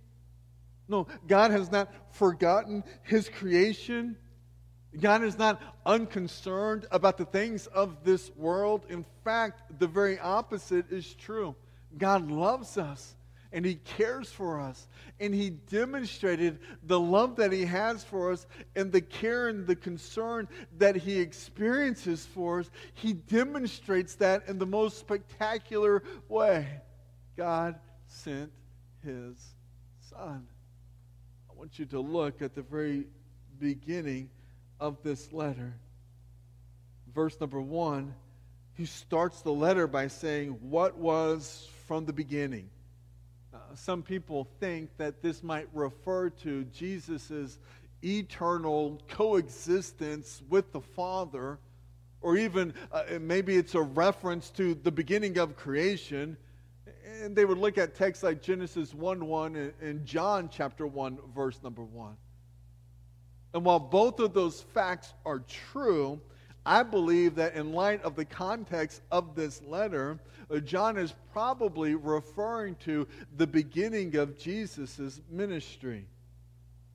No, 0.88 1.08
God 1.26 1.50
has 1.50 1.70
not 1.72 1.92
forgotten 2.12 2.84
his 3.02 3.28
creation. 3.28 4.16
God 5.00 5.24
is 5.24 5.36
not 5.36 5.60
unconcerned 5.84 6.86
about 6.92 7.18
the 7.18 7.24
things 7.24 7.66
of 7.66 8.04
this 8.04 8.30
world. 8.36 8.86
In 8.88 9.04
fact, 9.24 9.80
the 9.80 9.88
very 9.88 10.20
opposite 10.20 10.92
is 10.92 11.14
true. 11.14 11.56
God 11.98 12.30
loves 12.30 12.78
us 12.78 13.16
and 13.54 13.64
He 13.64 13.76
cares 13.76 14.28
for 14.28 14.60
us. 14.60 14.88
And 15.20 15.32
He 15.32 15.50
demonstrated 15.50 16.58
the 16.82 16.98
love 16.98 17.36
that 17.36 17.52
He 17.52 17.64
has 17.64 18.02
for 18.02 18.32
us 18.32 18.46
and 18.74 18.90
the 18.90 19.00
care 19.00 19.48
and 19.48 19.64
the 19.64 19.76
concern 19.76 20.48
that 20.78 20.96
He 20.96 21.20
experiences 21.20 22.26
for 22.26 22.60
us. 22.60 22.70
He 22.94 23.12
demonstrates 23.12 24.16
that 24.16 24.48
in 24.48 24.58
the 24.58 24.66
most 24.66 24.98
spectacular 24.98 26.02
way. 26.28 26.66
God 27.36 27.76
sent 28.06 28.50
His 29.04 29.36
Son. 30.10 30.46
I 31.48 31.54
want 31.56 31.78
you 31.78 31.86
to 31.86 32.00
look 32.00 32.42
at 32.42 32.56
the 32.56 32.62
very 32.62 33.06
beginning 33.60 34.30
of 34.80 35.00
this 35.04 35.32
letter. 35.32 35.74
Verse 37.14 37.38
number 37.40 37.60
one, 37.60 38.14
he 38.76 38.86
starts 38.86 39.42
the 39.42 39.52
letter 39.52 39.86
by 39.86 40.08
saying, 40.08 40.58
What 40.60 40.98
was 40.98 41.68
from 41.86 42.06
the 42.06 42.12
beginning? 42.12 42.68
Some 43.78 44.02
people 44.02 44.48
think 44.60 44.90
that 44.98 45.22
this 45.22 45.42
might 45.42 45.68
refer 45.72 46.30
to 46.30 46.64
Jesus' 46.64 47.58
eternal 48.02 49.00
coexistence 49.08 50.42
with 50.48 50.72
the 50.72 50.80
Father, 50.80 51.58
or 52.20 52.36
even 52.36 52.74
uh, 52.92 53.02
maybe 53.20 53.56
it's 53.56 53.74
a 53.74 53.82
reference 53.82 54.50
to 54.50 54.74
the 54.74 54.90
beginning 54.90 55.38
of 55.38 55.56
creation. 55.56 56.36
And 57.22 57.34
they 57.36 57.44
would 57.44 57.58
look 57.58 57.78
at 57.78 57.94
texts 57.94 58.22
like 58.22 58.42
Genesis 58.42 58.94
1 58.94 59.26
1 59.26 59.72
and 59.80 60.04
John 60.04 60.48
chapter 60.50 60.86
1, 60.86 61.18
verse 61.34 61.62
number 61.62 61.82
1. 61.82 62.16
And 63.54 63.64
while 63.64 63.78
both 63.78 64.18
of 64.18 64.34
those 64.34 64.60
facts 64.60 65.14
are 65.24 65.38
true, 65.40 66.20
I 66.66 66.82
believe 66.82 67.34
that 67.34 67.54
in 67.54 67.72
light 67.72 68.02
of 68.02 68.16
the 68.16 68.24
context 68.24 69.02
of 69.10 69.34
this 69.34 69.62
letter, 69.62 70.18
uh, 70.50 70.58
John 70.60 70.96
is 70.96 71.14
probably 71.32 71.94
referring 71.94 72.76
to 72.76 73.06
the 73.36 73.46
beginning 73.46 74.16
of 74.16 74.38
Jesus' 74.38 75.20
ministry. 75.30 76.06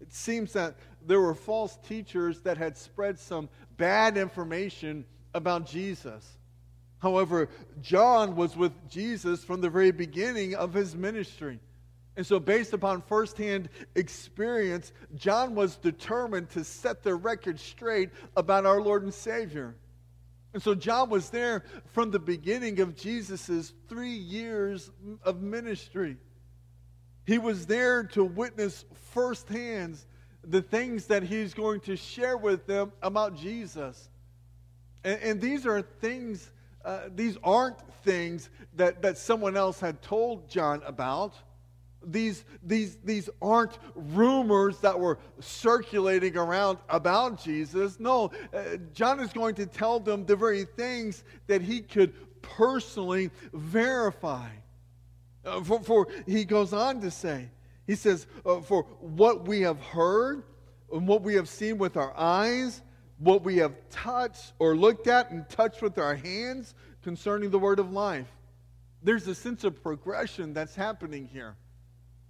It 0.01 0.11
seems 0.13 0.53
that 0.53 0.75
there 1.05 1.19
were 1.19 1.35
false 1.35 1.77
teachers 1.87 2.41
that 2.41 2.57
had 2.57 2.77
spread 2.77 3.19
some 3.19 3.49
bad 3.77 4.17
information 4.17 5.05
about 5.33 5.67
Jesus. 5.67 6.37
However, 6.99 7.49
John 7.81 8.35
was 8.35 8.57
with 8.57 8.73
Jesus 8.89 9.43
from 9.43 9.61
the 9.61 9.69
very 9.69 9.91
beginning 9.91 10.55
of 10.55 10.73
his 10.73 10.95
ministry. 10.95 11.59
And 12.19 12.27
so, 12.27 12.37
based 12.37 12.73
upon 12.73 13.01
firsthand 13.03 13.69
experience, 13.95 14.91
John 15.15 15.55
was 15.55 15.77
determined 15.77 16.49
to 16.49 16.65
set 16.65 17.01
the 17.01 17.15
record 17.15 17.57
straight 17.57 18.09
about 18.35 18.65
our 18.65 18.81
Lord 18.81 19.03
and 19.03 19.13
Savior. 19.13 19.73
And 20.53 20.61
so 20.61 20.75
John 20.75 21.09
was 21.09 21.29
there 21.29 21.63
from 21.85 22.11
the 22.11 22.19
beginning 22.19 22.81
of 22.81 22.97
Jesus' 22.97 23.71
three 23.87 24.17
years 24.17 24.91
of 25.23 25.41
ministry. 25.41 26.17
He 27.25 27.37
was 27.37 27.65
there 27.67 28.03
to 28.07 28.25
witness 28.25 28.83
firsthand 29.13 29.99
the 30.43 30.61
things 30.61 31.05
that 31.05 31.23
he's 31.23 31.53
going 31.53 31.79
to 31.79 31.95
share 31.95 32.35
with 32.35 32.67
them 32.67 32.91
about 33.01 33.37
Jesus. 33.37 34.09
And, 35.05 35.21
and 35.21 35.39
these 35.39 35.65
are 35.65 35.81
things, 35.81 36.51
uh, 36.83 37.03
these 37.15 37.37
aren't 37.45 37.79
things 38.03 38.49
that, 38.75 39.03
that 39.03 39.17
someone 39.17 39.55
else 39.55 39.79
had 39.79 40.01
told 40.01 40.49
John 40.49 40.81
about. 40.85 41.33
These, 42.05 42.45
these, 42.63 42.97
these 43.03 43.29
aren't 43.41 43.77
rumors 43.93 44.79
that 44.79 44.97
were 44.97 45.19
circulating 45.39 46.37
around 46.37 46.77
about 46.87 47.43
Jesus. 47.43 47.99
No, 47.99 48.31
uh, 48.53 48.77
John 48.93 49.19
is 49.19 49.33
going 49.33 49.55
to 49.55 49.65
tell 49.65 49.99
them 49.99 50.25
the 50.25 50.35
very 50.35 50.63
things 50.63 51.23
that 51.47 51.61
he 51.61 51.81
could 51.81 52.13
personally 52.41 53.31
verify. 53.53 54.47
Uh, 55.45 55.61
for, 55.61 55.81
for, 55.81 56.07
he 56.25 56.45
goes 56.45 56.73
on 56.73 57.01
to 57.01 57.11
say, 57.11 57.49
he 57.85 57.95
says, 57.95 58.27
uh, 58.45 58.61
for 58.61 58.83
what 59.01 59.47
we 59.47 59.61
have 59.61 59.79
heard 59.81 60.43
and 60.91 61.07
what 61.07 61.21
we 61.21 61.35
have 61.35 61.49
seen 61.49 61.77
with 61.77 61.97
our 61.97 62.15
eyes, 62.17 62.81
what 63.17 63.43
we 63.43 63.57
have 63.57 63.73
touched 63.89 64.53
or 64.59 64.75
looked 64.75 65.07
at 65.07 65.31
and 65.31 65.47
touched 65.49 65.81
with 65.81 65.97
our 65.97 66.15
hands 66.15 66.75
concerning 67.03 67.49
the 67.49 67.59
word 67.59 67.79
of 67.79 67.91
life. 67.91 68.27
There's 69.03 69.27
a 69.27 69.35
sense 69.35 69.63
of 69.63 69.81
progression 69.81 70.53
that's 70.53 70.75
happening 70.75 71.29
here. 71.31 71.55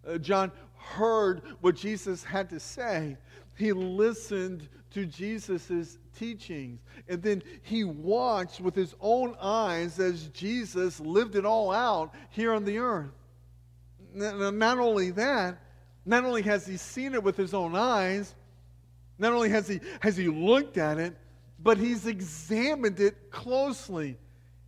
Uh, 0.07 0.17
John 0.17 0.51
heard 0.77 1.41
what 1.61 1.75
Jesus 1.75 2.23
had 2.23 2.49
to 2.49 2.59
say. 2.59 3.17
He 3.55 3.73
listened 3.73 4.67
to 4.91 5.05
Jesus' 5.05 5.97
teachings. 6.17 6.79
And 7.07 7.21
then 7.21 7.43
he 7.61 7.83
watched 7.83 8.61
with 8.61 8.75
his 8.75 8.95
own 8.99 9.35
eyes 9.41 9.99
as 9.99 10.27
Jesus 10.27 10.99
lived 10.99 11.35
it 11.35 11.45
all 11.45 11.71
out 11.71 12.13
here 12.29 12.53
on 12.53 12.65
the 12.65 12.79
earth. 12.79 13.11
Not 14.13 14.79
only 14.79 15.11
that, 15.11 15.59
not 16.05 16.25
only 16.25 16.41
has 16.43 16.65
he 16.65 16.77
seen 16.77 17.13
it 17.13 17.23
with 17.23 17.37
his 17.37 17.53
own 17.53 17.75
eyes, 17.75 18.33
not 19.19 19.33
only 19.33 19.49
has 19.49 19.67
he, 19.67 19.79
has 19.99 20.17
he 20.17 20.27
looked 20.27 20.77
at 20.77 20.97
it, 20.97 21.15
but 21.61 21.77
he's 21.77 22.07
examined 22.07 22.99
it 22.99 23.29
closely. 23.31 24.17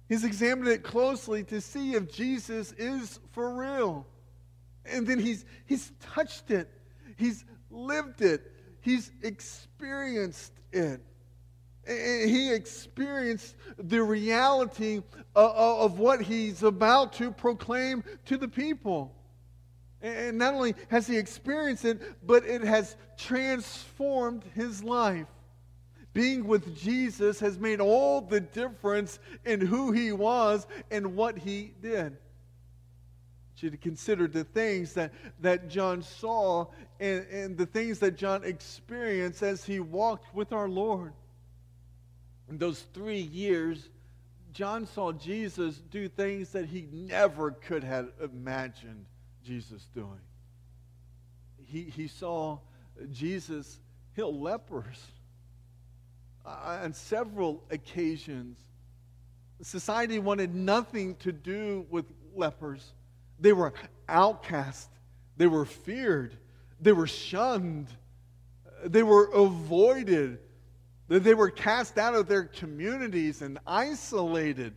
He's 0.10 0.26
examined 0.26 0.68
it 0.68 0.84
closely 0.84 1.44
to 1.46 1.62
see 1.62 1.94
if 1.94 2.12
Jesus 2.12 2.74
is 2.74 3.20
for 3.32 3.56
real. 3.56 4.06
And 4.86 5.06
then 5.06 5.20
he's, 5.20 5.46
he's 5.66 5.92
touched 6.00 6.52
it, 6.52 6.70
he's 7.18 7.46
lived 7.70 8.22
it, 8.22 8.52
he's 8.82 9.12
experienced 9.22 10.54
it. 10.72 11.02
And 11.88 12.30
he 12.30 12.54
experienced 12.54 13.56
the 13.78 14.04
reality 14.04 15.02
of, 15.36 15.56
of 15.56 16.00
what 16.00 16.22
he's 16.22 16.64
about 16.64 17.14
to 17.14 17.32
proclaim 17.32 18.04
to 18.26 18.38
the 18.38 18.48
people. 18.48 19.16
And 20.02 20.38
not 20.38 20.54
only 20.54 20.76
has 20.90 21.08
he 21.08 21.18
experienced 21.18 21.86
it, 21.86 22.02
but 22.26 22.46
it 22.46 22.64
has 22.64 22.96
transformed 23.18 24.44
his 24.56 24.84
life. 24.84 25.28
Being 26.14 26.46
with 26.46 26.76
Jesus 26.78 27.40
has 27.40 27.58
made 27.58 27.80
all 27.80 28.22
the 28.22 28.42
difference 28.42 29.20
in 29.46 29.62
who 29.62 29.92
he 29.92 30.12
was 30.12 30.68
and 30.90 31.16
what 31.16 31.38
he 31.38 31.74
did 31.82 32.18
you 33.63 33.70
to 33.70 33.77
consider 33.77 34.27
the 34.27 34.44
things 34.44 34.94
that, 34.94 35.13
that 35.39 35.70
John 35.70 36.01
saw 36.01 36.68
and, 37.00 37.25
and 37.27 37.58
the 37.58 37.65
things 37.65 38.00
that 38.00 38.18
John 38.18 38.44
experienced 38.44 39.44
as 39.44 39.63
he 39.65 39.80
walked 39.80 40.34
with 40.34 40.53
our 40.53 40.70
Lord. 40.70 41.13
In 42.50 42.58
those 42.58 42.86
three 42.94 43.22
years, 43.22 43.89
John 44.53 44.86
saw 44.86 45.12
Jesus 45.12 45.77
do 45.77 46.10
things 46.10 46.50
that 46.50 46.65
he 46.65 46.88
never 46.91 47.51
could 47.51 47.84
have 47.84 48.10
imagined 48.22 49.06
Jesus 49.46 49.88
doing. 49.94 50.20
He, 51.65 51.84
he 51.84 52.08
saw 52.08 52.60
Jesus 53.12 53.80
heal 54.15 54.38
lepers 54.38 55.01
uh, 56.46 56.80
on 56.84 56.94
several 56.94 57.63
occasions. 57.72 58.58
Society 59.62 60.20
wanted 60.20 60.53
nothing 60.53 61.15
to 61.18 61.32
do 61.32 61.86
with 61.89 62.06
lepers. 62.36 62.94
They 63.42 63.54
were 63.54 63.74
outcast. 64.08 64.90
They 65.38 65.48
were 65.48 65.66
feared. 65.66 66.38
They 66.80 66.94
were 66.94 67.08
shunned. 67.08 67.88
They 68.86 69.04
were 69.04 69.26
avoided. 69.32 70.40
They 71.08 71.34
were 71.34 71.50
cast 71.50 71.98
out 71.98 72.16
of 72.16 72.28
their 72.28 72.46
communities 72.46 73.42
and 73.42 73.60
isolated. 73.68 74.74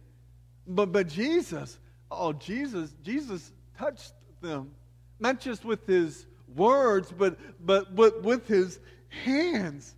But, 0.66 0.90
but 0.90 1.08
Jesus, 1.08 1.78
oh, 2.10 2.32
Jesus, 2.32 2.92
Jesus 3.02 3.52
touched 3.78 4.14
them, 4.40 4.72
not 5.20 5.40
just 5.40 5.64
with 5.64 5.86
his 5.86 6.26
words, 6.54 7.12
but, 7.16 7.38
but, 7.64 7.94
but 7.94 8.22
with 8.22 8.48
his 8.48 8.80
hands. 9.24 9.94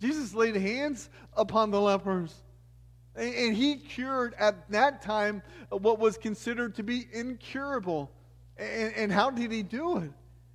Jesus 0.00 0.34
laid 0.34 0.56
hands 0.56 1.08
upon 1.36 1.70
the 1.70 1.80
lepers. 1.80 2.34
And, 3.18 3.56
he 3.56 3.76
cured 3.76 4.34
at 4.38 4.70
that 4.70 5.02
time 5.02 5.42
what 5.70 5.98
was 5.98 6.16
considered 6.16 6.76
to 6.76 6.82
be 6.82 7.06
incurable. 7.12 8.10
And, 8.56 8.94
and 8.94 9.12
how 9.12 9.30
did 9.30 9.50
he 9.50 9.62
do 9.62 9.98
it? 9.98 10.12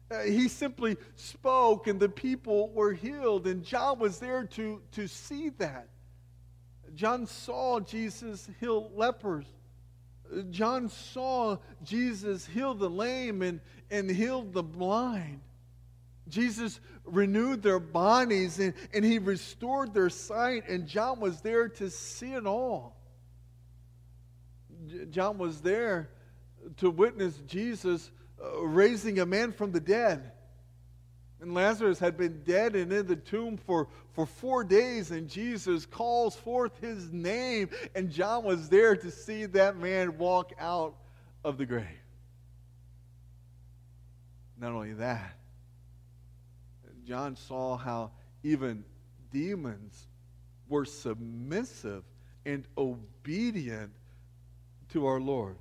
Uh, 0.10 0.24
he 0.24 0.48
simply 0.48 0.98
spoke 1.16 1.88
and 1.88 2.00
the 2.00 2.10
people 2.10 2.70
were 2.70 2.94
healed. 2.94 3.48
And 3.48 3.64
John 3.64 4.00
was 4.00 4.20
there 4.20 4.46
to, 4.46 4.82
to 4.94 5.08
see 5.08 5.50
that. 5.58 5.88
John 6.96 7.26
saw 7.26 7.80
Jesus 7.80 8.50
heal 8.60 8.92
lepers. 8.96 9.46
John 10.50 10.90
saw 10.90 11.58
Jesus 11.84 12.46
heal 12.46 12.74
the 12.74 12.90
lame 12.90 13.42
and, 13.42 13.60
and 13.92 14.10
heal 14.10 14.44
the 14.44 14.64
blind. 14.64 15.42
Jesus 16.34 16.80
renewed 17.06 17.62
their 17.62 17.80
bodies 17.80 18.60
and, 18.60 18.74
and 18.94 19.06
he 19.06 19.20
restored 19.20 19.94
their 19.94 20.10
sight, 20.10 20.68
and 20.68 20.88
John 20.88 21.20
was 21.20 21.42
there 21.42 21.70
to 21.70 21.90
see 21.90 22.34
it 22.34 22.48
all. 22.48 22.96
John 25.12 25.38
was 25.38 25.62
there 25.62 26.10
to 26.78 26.90
witness 26.90 27.38
Jesus 27.48 28.10
uh, 28.44 28.62
raising 28.66 29.20
a 29.20 29.26
man 29.26 29.52
from 29.52 29.72
the 29.72 29.80
dead. 29.80 30.32
And 31.40 31.54
Lazarus 31.54 32.00
had 32.00 32.18
been 32.18 32.42
dead 32.44 32.76
and 32.76 32.92
in 32.92 33.06
the 33.06 33.16
tomb 33.16 33.58
for, 33.58 33.90
for 34.14 34.26
four 34.26 34.64
days, 34.64 35.12
and 35.12 35.30
Jesus 35.30 35.86
calls 35.86 36.36
forth 36.36 36.80
his 36.80 37.12
name, 37.12 37.70
and 37.94 38.10
John 38.10 38.44
was 38.44 38.70
there 38.70 38.96
to 38.96 39.12
see 39.12 39.46
that 39.48 39.78
man 39.78 40.18
walk 40.18 40.54
out 40.58 40.96
of 41.44 41.58
the 41.58 41.66
grave. 41.66 41.86
Not 44.58 44.72
only 44.72 44.94
that, 44.94 45.36
John 47.06 47.36
saw 47.36 47.78
how 47.78 48.12
even 48.44 48.84
demons 49.32 50.08
were 50.68 50.86
submissive 50.86 52.04
and 52.46 52.68
obedient 52.78 53.92
to 54.90 55.06
our 55.06 55.20
Lord. 55.20 55.56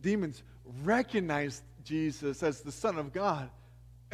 Demons 0.00 0.42
recognized 0.82 1.62
Jesus 1.84 2.42
as 2.42 2.60
the 2.60 2.72
Son 2.72 2.98
of 2.98 3.12
God 3.12 3.50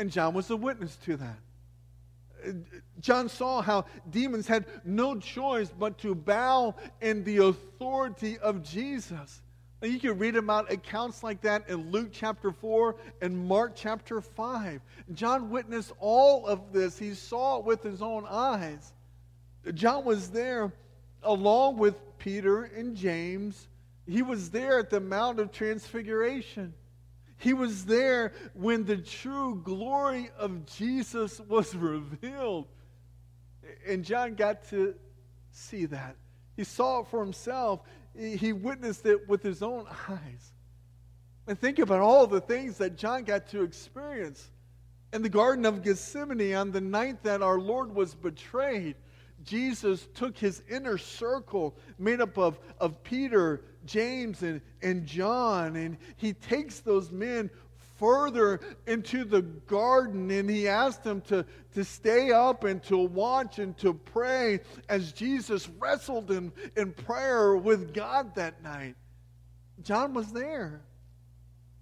and 0.00 0.10
John 0.10 0.32
was 0.32 0.48
a 0.48 0.56
witness 0.56 0.96
to 1.04 1.18
that. 1.18 2.54
John 3.00 3.28
saw 3.28 3.60
how 3.60 3.84
demons 4.08 4.46
had 4.48 4.64
no 4.82 5.18
choice 5.18 5.70
but 5.78 5.98
to 5.98 6.14
bow 6.14 6.74
in 7.02 7.22
the 7.22 7.36
authority 7.38 8.38
of 8.38 8.62
Jesus. 8.62 9.42
And 9.82 9.92
you 9.92 9.98
can 9.98 10.18
read 10.18 10.36
about 10.36 10.70
accounts 10.70 11.22
like 11.22 11.40
that 11.42 11.68
in 11.70 11.90
Luke 11.90 12.10
chapter 12.12 12.52
4 12.52 12.96
and 13.22 13.46
Mark 13.46 13.72
chapter 13.74 14.20
5. 14.20 14.80
John 15.14 15.48
witnessed 15.48 15.92
all 15.98 16.46
of 16.46 16.72
this, 16.72 16.98
he 16.98 17.14
saw 17.14 17.58
it 17.58 17.64
with 17.64 17.82
his 17.82 18.02
own 18.02 18.26
eyes. 18.28 18.92
John 19.74 20.04
was 20.04 20.30
there 20.30 20.72
along 21.22 21.78
with 21.78 21.96
Peter 22.18 22.64
and 22.64 22.94
James. 22.94 23.68
He 24.06 24.22
was 24.22 24.50
there 24.50 24.78
at 24.78 24.90
the 24.90 25.00
Mount 25.00 25.40
of 25.40 25.50
Transfiguration. 25.50 26.74
He 27.38 27.54
was 27.54 27.86
there 27.86 28.32
when 28.52 28.84
the 28.84 28.98
true 28.98 29.62
glory 29.64 30.30
of 30.38 30.66
Jesus 30.66 31.40
was 31.40 31.74
revealed. 31.74 32.66
And 33.86 34.04
John 34.04 34.34
got 34.34 34.68
to 34.70 34.94
see 35.50 35.86
that. 35.86 36.16
He 36.56 36.64
saw 36.64 37.00
it 37.00 37.06
for 37.06 37.20
himself, 37.24 37.80
he 38.16 38.52
witnessed 38.52 39.06
it 39.06 39.28
with 39.28 39.42
his 39.42 39.62
own 39.62 39.86
eyes. 40.08 40.52
And 41.46 41.58
think 41.58 41.78
about 41.78 42.00
all 42.00 42.26
the 42.26 42.40
things 42.40 42.78
that 42.78 42.96
John 42.96 43.24
got 43.24 43.48
to 43.48 43.62
experience 43.62 44.50
in 45.12 45.22
the 45.22 45.28
Garden 45.28 45.64
of 45.64 45.82
Gethsemane 45.82 46.54
on 46.54 46.70
the 46.70 46.80
night 46.80 47.22
that 47.24 47.42
our 47.42 47.58
Lord 47.58 47.94
was 47.94 48.14
betrayed. 48.14 48.96
Jesus 49.42 50.06
took 50.14 50.36
his 50.36 50.62
inner 50.68 50.98
circle 50.98 51.76
made 51.98 52.20
up 52.20 52.38
of, 52.38 52.58
of 52.78 53.02
Peter, 53.02 53.62
James, 53.86 54.42
and, 54.42 54.60
and 54.82 55.06
John, 55.06 55.76
and 55.76 55.96
he 56.16 56.34
takes 56.34 56.80
those 56.80 57.10
men 57.10 57.50
further 58.00 58.60
into 58.86 59.24
the 59.24 59.42
garden 59.42 60.30
and 60.30 60.48
he 60.48 60.66
asked 60.66 61.04
them 61.04 61.20
to, 61.20 61.44
to 61.74 61.84
stay 61.84 62.32
up 62.32 62.64
and 62.64 62.82
to 62.84 62.96
watch 62.96 63.58
and 63.58 63.76
to 63.76 63.92
pray 63.92 64.60
as 64.88 65.12
Jesus 65.12 65.68
wrestled 65.78 66.30
in, 66.30 66.50
in 66.76 66.92
prayer 66.92 67.54
with 67.54 67.92
God 67.92 68.34
that 68.36 68.62
night. 68.62 68.96
John 69.82 70.14
was 70.14 70.32
there. 70.32 70.80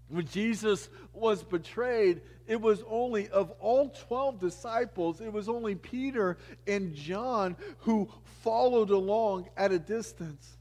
When 0.08 0.26
Jesus 0.26 0.88
was 1.12 1.44
betrayed, 1.44 2.22
it 2.48 2.60
was 2.60 2.82
only 2.88 3.28
of 3.28 3.52
all 3.60 3.90
12 3.90 4.40
disciples, 4.40 5.20
it 5.20 5.32
was 5.32 5.48
only 5.48 5.76
Peter 5.76 6.36
and 6.66 6.94
John 6.94 7.56
who 7.78 8.08
followed 8.42 8.90
along 8.90 9.50
at 9.56 9.70
a 9.70 9.78
distance. 9.78 10.57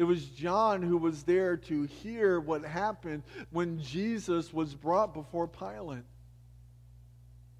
It 0.00 0.04
was 0.04 0.24
John 0.24 0.80
who 0.80 0.96
was 0.96 1.24
there 1.24 1.58
to 1.58 1.82
hear 1.82 2.40
what 2.40 2.64
happened 2.64 3.22
when 3.50 3.82
Jesus 3.82 4.50
was 4.50 4.74
brought 4.74 5.12
before 5.12 5.46
Pilate. 5.46 6.04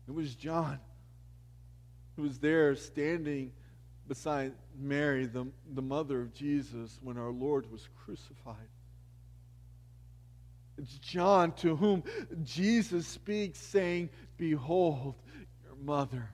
It 0.09 0.15
was 0.15 0.35
John 0.37 0.79
who 2.17 2.23
was 2.23 2.39
there 2.39 2.75
standing 2.77 3.53
beside 4.09 4.55
Mary, 4.75 5.27
the, 5.27 5.49
the 5.75 5.83
mother 5.83 6.23
of 6.23 6.33
Jesus, 6.33 6.99
when 7.03 7.19
our 7.19 7.29
Lord 7.29 7.71
was 7.71 7.87
crucified. 8.07 8.57
It's 10.79 10.97
John 10.97 11.53
to 11.57 11.77
whom 11.77 12.03
Jesus 12.43 13.07
speaks, 13.07 13.59
saying, 13.59 14.09
Behold 14.39 15.15
your 15.63 15.77
mother. 15.85 16.31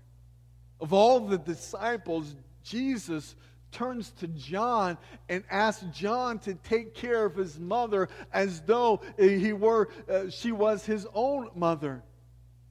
Of 0.81 0.93
all 0.93 1.19
the 1.19 1.39
disciples, 1.39 2.37
Jesus 2.63 3.35
turns 3.73 4.11
to 4.13 4.29
John 4.29 4.99
and 5.29 5.45
asks 5.51 5.85
John 5.93 6.39
to 6.41 6.55
take 6.55 6.95
care 6.95 7.25
of 7.25 7.37
his 7.37 7.59
mother 7.59 8.09
as 8.33 8.61
though 8.63 9.01
he 9.19 9.53
were, 9.53 9.89
uh, 10.09 10.31
she 10.31 10.53
was 10.53 10.85
his 10.85 11.07
own 11.15 11.51
mother. 11.55 12.03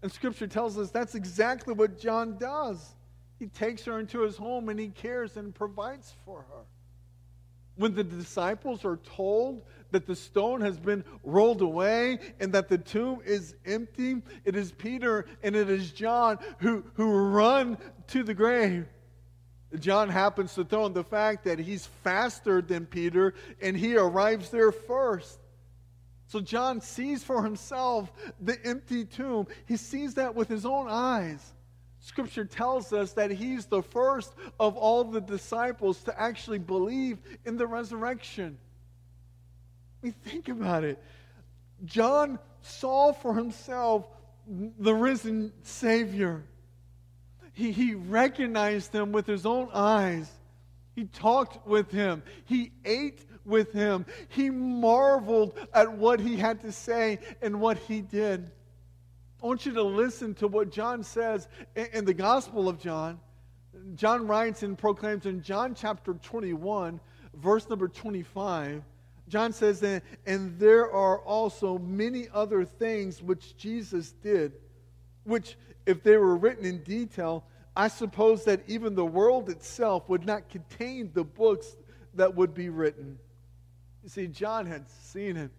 And 0.01 0.11
scripture 0.11 0.47
tells 0.47 0.77
us 0.77 0.91
that's 0.91 1.15
exactly 1.15 1.73
what 1.73 1.99
John 1.99 2.37
does. 2.37 2.95
He 3.39 3.47
takes 3.47 3.83
her 3.85 3.99
into 3.99 4.21
his 4.21 4.37
home 4.37 4.69
and 4.69 4.79
he 4.79 4.89
cares 4.89 5.37
and 5.37 5.53
provides 5.53 6.13
for 6.25 6.45
her. 6.49 6.63
When 7.75 7.93
the 7.93 8.03
disciples 8.03 8.85
are 8.85 8.97
told 8.97 9.63
that 9.91 10.05
the 10.05 10.15
stone 10.15 10.61
has 10.61 10.77
been 10.77 11.03
rolled 11.23 11.61
away 11.61 12.19
and 12.39 12.53
that 12.53 12.69
the 12.69 12.77
tomb 12.77 13.19
is 13.25 13.55
empty, 13.65 14.21
it 14.45 14.55
is 14.55 14.71
Peter 14.71 15.25
and 15.43 15.55
it 15.55 15.69
is 15.69 15.91
John 15.91 16.37
who, 16.59 16.83
who 16.93 17.11
run 17.11 17.77
to 18.07 18.23
the 18.23 18.33
grave. 18.33 18.85
John 19.79 20.09
happens 20.09 20.53
to 20.55 20.63
throw 20.63 20.85
in 20.85 20.93
the 20.93 21.03
fact 21.03 21.45
that 21.45 21.59
he's 21.59 21.85
faster 22.03 22.61
than 22.61 22.85
Peter 22.85 23.33
and 23.61 23.75
he 23.75 23.97
arrives 23.97 24.49
there 24.49 24.71
first. 24.71 25.39
So 26.27 26.39
John 26.39 26.81
sees 26.81 27.23
for 27.23 27.43
himself 27.43 28.11
the 28.39 28.57
empty 28.65 29.05
tomb. 29.05 29.47
He 29.67 29.77
sees 29.77 30.15
that 30.15 30.35
with 30.35 30.47
his 30.47 30.65
own 30.65 30.87
eyes. 30.89 31.53
Scripture 31.99 32.45
tells 32.45 32.93
us 32.93 33.13
that 33.13 33.31
he's 33.31 33.65
the 33.65 33.81
first 33.81 34.33
of 34.59 34.77
all 34.77 35.03
the 35.03 35.21
disciples 35.21 36.03
to 36.03 36.19
actually 36.19 36.59
believe 36.59 37.17
in 37.45 37.57
the 37.57 37.65
resurrection. 37.65 38.57
I 40.01 40.07
mean, 40.07 40.15
think 40.23 40.47
about 40.47 40.83
it. 40.83 41.01
John 41.83 42.37
saw 42.61 43.11
for 43.11 43.33
himself 43.33 44.05
the 44.47 44.93
risen 44.93 45.51
Savior. 45.63 46.43
He, 47.55 47.71
he 47.71 47.95
recognized 47.95 48.93
him 48.93 49.13
with 49.13 49.25
his 49.25 49.45
own 49.45 49.69
eyes. 49.73 50.29
He 50.93 51.05
talked 51.05 51.65
with 51.65 51.89
him. 51.89 52.21
He 52.43 52.71
ate 52.83 53.25
with 53.45 53.71
him. 53.71 54.05
He 54.27 54.49
marveled 54.49 55.57
at 55.73 55.91
what 55.91 56.19
he 56.19 56.35
had 56.35 56.61
to 56.61 56.71
say 56.71 57.19
and 57.41 57.61
what 57.61 57.77
he 57.77 58.01
did. 58.01 58.51
I 59.41 59.47
want 59.47 59.65
you 59.65 59.73
to 59.73 59.83
listen 59.83 60.33
to 60.35 60.47
what 60.47 60.69
John 60.69 61.01
says 61.01 61.47
in, 61.75 62.03
the 62.03 62.13
Gospel 62.13 62.67
of 62.67 62.79
John. 62.79 63.19
John 63.95 64.27
writes 64.27 64.63
and 64.63 64.77
proclaims 64.77 65.25
in 65.25 65.41
John 65.41 65.75
chapter 65.75 66.13
21, 66.13 66.99
verse 67.35 67.69
number 67.69 67.87
25. 67.87 68.83
John 69.29 69.53
says, 69.53 69.81
and 70.25 70.59
there 70.59 70.91
are 70.91 71.19
also 71.19 71.77
many 71.77 72.27
other 72.33 72.65
things 72.65 73.21
which 73.21 73.55
Jesus 73.55 74.11
did, 74.11 74.53
which, 75.25 75.57
if 75.85 76.01
they 76.01 76.17
were 76.17 76.37
written 76.37 76.65
in 76.65 76.81
detail, 76.83 77.43
I 77.75 77.89
suppose 77.89 78.45
that 78.45 78.61
even 78.67 78.95
the 78.95 79.05
world 79.05 79.49
itself 79.49 80.07
would 80.07 80.25
not 80.25 80.49
contain 80.49 81.11
the 81.13 81.25
books 81.25 81.75
that 82.13 82.33
would 82.35 82.53
be 82.53 82.69
written. 82.69 83.19
You 84.03 84.09
see, 84.09 84.27
John 84.27 84.65
had 84.65 84.89
seen 84.89 85.35
it, 85.35 85.51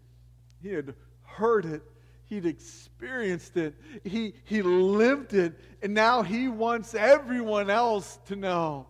he 0.62 0.70
had 0.70 0.94
heard 1.22 1.66
it, 1.66 1.82
he'd 2.24 2.46
experienced 2.46 3.56
it, 3.56 3.74
he, 4.04 4.34
he 4.44 4.62
lived 4.62 5.34
it, 5.34 5.52
and 5.82 5.92
now 5.92 6.22
he 6.22 6.48
wants 6.48 6.94
everyone 6.94 7.68
else 7.68 8.18
to 8.26 8.36
know. 8.36 8.86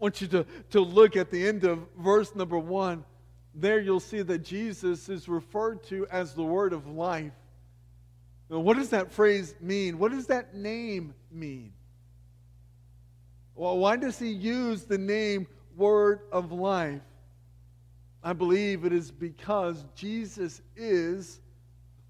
I 0.00 0.04
want 0.04 0.20
you 0.20 0.26
to, 0.28 0.46
to 0.70 0.80
look 0.80 1.16
at 1.16 1.30
the 1.30 1.46
end 1.46 1.64
of 1.64 1.78
verse 1.98 2.34
number 2.34 2.58
one. 2.58 3.04
There 3.54 3.80
you'll 3.80 4.00
see 4.00 4.22
that 4.22 4.40
Jesus 4.40 5.08
is 5.08 5.28
referred 5.28 5.84
to 5.84 6.06
as 6.08 6.34
the 6.34 6.42
word 6.42 6.72
of 6.72 6.86
life. 6.88 7.32
Now, 8.50 8.58
what 8.58 8.76
does 8.76 8.90
that 8.90 9.12
phrase 9.12 9.54
mean? 9.60 9.98
What 9.98 10.12
does 10.12 10.26
that 10.26 10.54
name 10.54 11.14
mean? 11.30 11.72
Well, 13.54 13.78
why 13.78 13.96
does 13.96 14.18
he 14.18 14.28
use 14.28 14.84
the 14.84 14.98
name 14.98 15.46
word 15.76 16.20
of 16.32 16.52
life? 16.52 17.02
I 18.22 18.32
believe 18.32 18.84
it 18.84 18.92
is 18.92 19.10
because 19.10 19.84
Jesus 19.94 20.62
is 20.76 21.40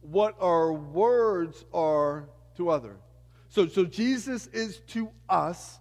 what 0.01 0.37
our 0.41 0.73
words 0.73 1.65
are 1.73 2.29
to 2.57 2.71
others. 2.71 2.99
So, 3.49 3.67
so 3.67 3.85
Jesus 3.85 4.47
is 4.49 4.79
to 4.89 5.11
us 5.29 5.79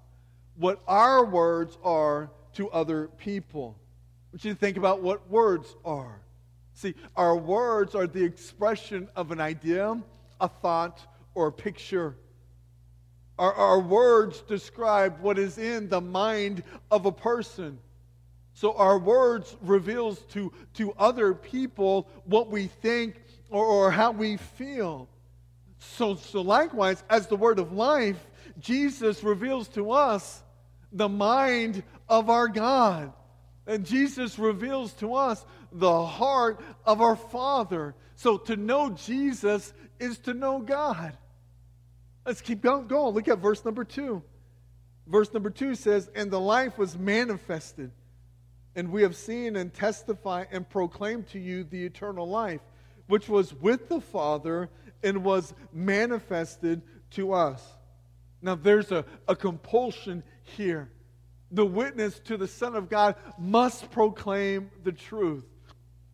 what 0.56 0.82
our 0.88 1.26
words 1.26 1.78
are 1.84 2.30
to 2.54 2.70
other 2.70 3.08
people. 3.18 3.76
I 3.78 4.36
want 4.36 4.46
you 4.46 4.54
to 4.54 4.60
think 4.60 4.78
about 4.78 5.02
what 5.02 5.30
words 5.30 5.76
are. 5.86 6.22
See, 6.74 6.96
our 7.16 7.36
words 7.36 7.96
are 7.96 8.08
the 8.08 8.24
expression 8.24 9.08
of 9.16 9.32
an 9.32 9.40
idea, 9.40 10.02
a 10.44 10.48
thought, 10.50 11.00
or 11.34 11.48
a 11.48 11.52
picture. 11.52 12.16
Our, 13.40 13.54
our 13.54 13.80
words 13.80 14.42
describe 14.42 15.20
what 15.22 15.40
is 15.40 15.58
in 15.58 15.90
the 15.90 16.02
mind 16.02 16.64
of 16.92 17.06
a 17.06 17.12
person. 17.12 17.80
So 18.54 18.74
our 18.74 19.00
words 19.00 19.56
reveals 19.62 20.20
to, 20.34 20.54
to 20.76 20.94
other 21.00 21.34
people 21.34 22.08
what 22.26 22.52
we 22.52 22.68
think 22.68 23.16
or, 23.50 23.66
or 23.66 23.92
how 23.92 24.12
we 24.12 24.38
feel. 24.38 25.10
So, 25.80 26.16
so 26.16 26.42
likewise, 26.42 27.04
as 27.10 27.28
the 27.28 27.36
word 27.36 27.58
of 27.58 27.74
life, 27.74 28.24
Jesus 28.60 29.24
reveals 29.24 29.68
to 29.70 29.92
us 29.92 30.44
the 30.92 31.10
mind 31.10 31.84
of 32.08 32.30
our 32.30 32.48
God. 32.48 33.12
And 33.66 33.86
Jesus 33.86 34.38
reveals 34.38 34.94
to 34.96 35.16
us 35.16 35.44
the 35.72 36.06
heart 36.06 36.62
of 36.86 37.02
our 37.02 37.16
Father. 37.16 37.96
So 38.16 38.38
to 38.38 38.56
know 38.56 38.90
Jesus 38.90 39.74
is 40.00 40.18
to 40.20 40.34
know 40.34 40.60
God. 40.60 41.18
Let's 42.26 42.42
keep 42.42 42.62
going. 42.62 42.88
Look 42.88 43.28
at 43.28 43.40
verse 43.40 43.66
number 43.66 43.84
two. 43.84 44.24
Verse 45.08 45.34
number 45.34 45.50
two 45.50 45.76
says, 45.76 46.10
And 46.16 46.32
the 46.32 46.40
life 46.40 46.78
was 46.78 46.98
manifested, 46.98 47.92
and 48.76 48.92
we 48.92 49.02
have 49.02 49.16
seen 49.16 49.56
and 49.56 49.74
testify 49.74 50.46
and 50.52 50.70
proclaim 50.70 51.24
to 51.32 51.40
you 51.40 51.64
the 51.66 51.86
eternal 51.86 52.28
life, 52.28 52.62
which 53.08 53.28
was 53.28 53.54
with 53.54 53.90
the 53.90 54.00
Father 54.00 54.70
and 55.04 55.24
was 55.24 55.54
manifested 55.74 56.82
to 57.12 57.34
us. 57.34 57.62
Now, 58.42 58.56
there's 58.56 58.92
a, 58.92 59.06
a 59.28 59.36
compulsion 59.36 60.24
here. 60.44 60.90
The 61.52 61.66
witness 61.66 62.20
to 62.26 62.38
the 62.38 62.48
Son 62.48 62.76
of 62.76 62.90
God 62.90 63.16
must 63.38 63.92
proclaim 63.92 64.72
the 64.84 64.92
truth. 64.92 65.46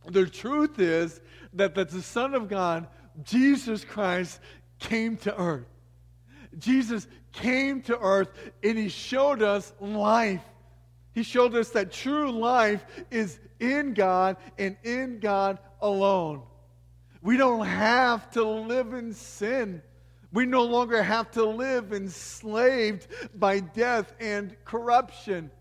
The 0.07 0.25
truth 0.25 0.79
is 0.79 1.21
that, 1.53 1.75
that 1.75 1.89
the 1.89 2.01
Son 2.01 2.33
of 2.33 2.47
God, 2.47 2.87
Jesus 3.23 3.83
Christ, 3.83 4.39
came 4.79 5.17
to 5.17 5.35
earth. 5.37 5.67
Jesus 6.57 7.07
came 7.31 7.81
to 7.83 7.99
earth 7.99 8.29
and 8.63 8.77
he 8.77 8.89
showed 8.89 9.41
us 9.41 9.73
life. 9.79 10.43
He 11.13 11.23
showed 11.23 11.55
us 11.55 11.69
that 11.71 11.91
true 11.91 12.31
life 12.31 12.85
is 13.11 13.39
in 13.59 13.93
God 13.93 14.37
and 14.57 14.77
in 14.83 15.19
God 15.19 15.59
alone. 15.81 16.43
We 17.21 17.37
don't 17.37 17.65
have 17.65 18.31
to 18.31 18.43
live 18.43 18.93
in 18.93 19.13
sin. 19.13 19.81
We 20.31 20.45
no 20.45 20.63
longer 20.63 21.01
have 21.01 21.31
to 21.31 21.43
live 21.43 21.91
enslaved 21.91 23.07
by 23.35 23.59
death 23.59 24.13
and 24.19 24.55
corruption. 24.63 25.51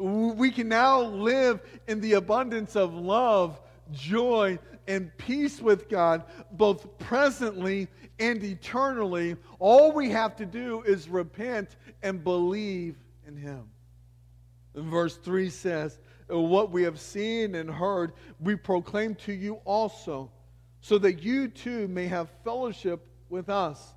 We 0.00 0.50
can 0.50 0.68
now 0.68 1.02
live 1.02 1.60
in 1.86 2.00
the 2.00 2.14
abundance 2.14 2.74
of 2.74 2.94
love, 2.94 3.60
joy, 3.92 4.58
and 4.88 5.14
peace 5.18 5.60
with 5.60 5.90
God, 5.90 6.24
both 6.52 6.98
presently 6.98 7.86
and 8.18 8.42
eternally. 8.42 9.36
All 9.58 9.92
we 9.92 10.08
have 10.10 10.36
to 10.36 10.46
do 10.46 10.82
is 10.82 11.08
repent 11.08 11.76
and 12.02 12.24
believe 12.24 12.96
in 13.26 13.36
Him. 13.36 13.64
Verse 14.74 15.16
3 15.18 15.50
says, 15.50 15.98
What 16.28 16.70
we 16.70 16.82
have 16.84 16.98
seen 16.98 17.54
and 17.54 17.70
heard, 17.70 18.12
we 18.40 18.56
proclaim 18.56 19.14
to 19.16 19.32
you 19.32 19.56
also, 19.66 20.30
so 20.80 20.96
that 20.98 21.22
you 21.22 21.48
too 21.48 21.88
may 21.88 22.06
have 22.06 22.30
fellowship 22.42 23.06
with 23.28 23.50
us. 23.50 23.94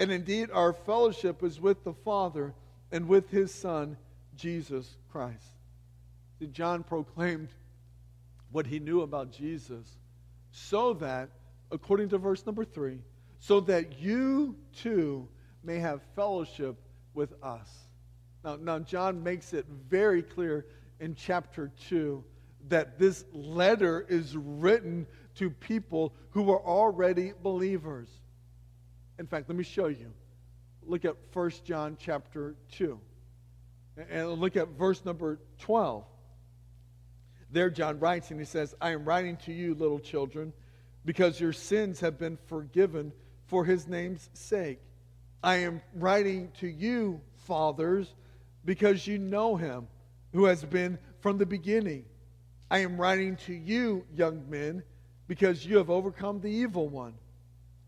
And 0.00 0.10
indeed, 0.10 0.50
our 0.52 0.72
fellowship 0.72 1.44
is 1.44 1.60
with 1.60 1.84
the 1.84 1.94
Father 1.94 2.52
and 2.90 3.06
with 3.06 3.30
his 3.30 3.54
Son, 3.54 3.96
Jesus 4.34 4.96
Christ. 5.14 5.46
See, 6.40 6.48
John 6.48 6.82
proclaimed 6.82 7.50
what 8.50 8.66
he 8.66 8.80
knew 8.80 9.02
about 9.02 9.30
Jesus 9.30 9.86
so 10.50 10.94
that, 10.94 11.30
according 11.70 12.08
to 12.08 12.18
verse 12.18 12.44
number 12.44 12.64
three, 12.64 12.98
so 13.38 13.60
that 13.60 14.00
you 14.00 14.56
too 14.74 15.28
may 15.62 15.78
have 15.78 16.02
fellowship 16.16 16.80
with 17.14 17.32
us. 17.44 17.70
Now, 18.42 18.56
now 18.56 18.80
John 18.80 19.22
makes 19.22 19.52
it 19.52 19.66
very 19.88 20.20
clear 20.20 20.66
in 20.98 21.14
chapter 21.14 21.70
2 21.88 22.24
that 22.66 22.98
this 22.98 23.24
letter 23.32 24.04
is 24.08 24.36
written 24.36 25.06
to 25.36 25.48
people 25.48 26.12
who 26.30 26.50
are 26.50 26.60
already 26.60 27.34
believers. 27.40 28.08
In 29.20 29.28
fact, 29.28 29.48
let 29.48 29.56
me 29.56 29.62
show 29.62 29.86
you. 29.86 30.12
Look 30.82 31.04
at 31.04 31.14
1 31.32 31.50
John 31.64 31.96
chapter 32.00 32.56
2. 32.72 32.98
And 33.96 34.32
look 34.32 34.56
at 34.56 34.68
verse 34.70 35.04
number 35.04 35.38
12. 35.60 36.04
There, 37.50 37.70
John 37.70 38.00
writes, 38.00 38.30
and 38.30 38.40
he 38.40 38.46
says, 38.46 38.74
I 38.80 38.90
am 38.90 39.04
writing 39.04 39.36
to 39.44 39.52
you, 39.52 39.74
little 39.74 40.00
children, 40.00 40.52
because 41.04 41.38
your 41.38 41.52
sins 41.52 42.00
have 42.00 42.18
been 42.18 42.36
forgiven 42.46 43.12
for 43.46 43.64
his 43.64 43.86
name's 43.86 44.28
sake. 44.32 44.80
I 45.42 45.56
am 45.56 45.80
writing 45.94 46.50
to 46.60 46.66
you, 46.66 47.20
fathers, 47.36 48.12
because 48.64 49.06
you 49.06 49.18
know 49.18 49.56
him 49.56 49.86
who 50.32 50.46
has 50.46 50.64
been 50.64 50.98
from 51.20 51.38
the 51.38 51.46
beginning. 51.46 52.06
I 52.70 52.78
am 52.78 53.00
writing 53.00 53.36
to 53.46 53.54
you, 53.54 54.04
young 54.16 54.50
men, 54.50 54.82
because 55.28 55.64
you 55.64 55.76
have 55.76 55.90
overcome 55.90 56.40
the 56.40 56.50
evil 56.50 56.88
one. 56.88 57.14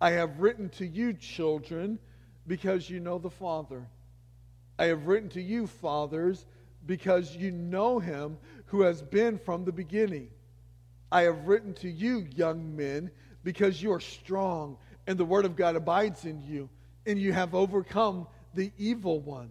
I 0.00 0.10
have 0.12 0.38
written 0.38 0.68
to 0.70 0.86
you, 0.86 1.14
children, 1.14 1.98
because 2.46 2.88
you 2.88 3.00
know 3.00 3.18
the 3.18 3.30
Father. 3.30 3.88
I 4.78 4.86
have 4.86 5.06
written 5.06 5.28
to 5.30 5.42
you, 5.42 5.66
fathers, 5.66 6.46
because 6.86 7.34
you 7.34 7.50
know 7.50 7.98
him 7.98 8.38
who 8.66 8.82
has 8.82 9.02
been 9.02 9.38
from 9.38 9.64
the 9.64 9.72
beginning. 9.72 10.28
I 11.10 11.22
have 11.22 11.46
written 11.46 11.74
to 11.74 11.88
you, 11.88 12.26
young 12.34 12.76
men, 12.76 13.10
because 13.44 13.82
you 13.82 13.92
are 13.92 14.00
strong, 14.00 14.76
and 15.06 15.18
the 15.18 15.24
word 15.24 15.44
of 15.44 15.56
God 15.56 15.76
abides 15.76 16.24
in 16.24 16.42
you, 16.42 16.68
and 17.06 17.18
you 17.18 17.32
have 17.32 17.54
overcome 17.54 18.26
the 18.54 18.72
evil 18.76 19.20
one. 19.20 19.50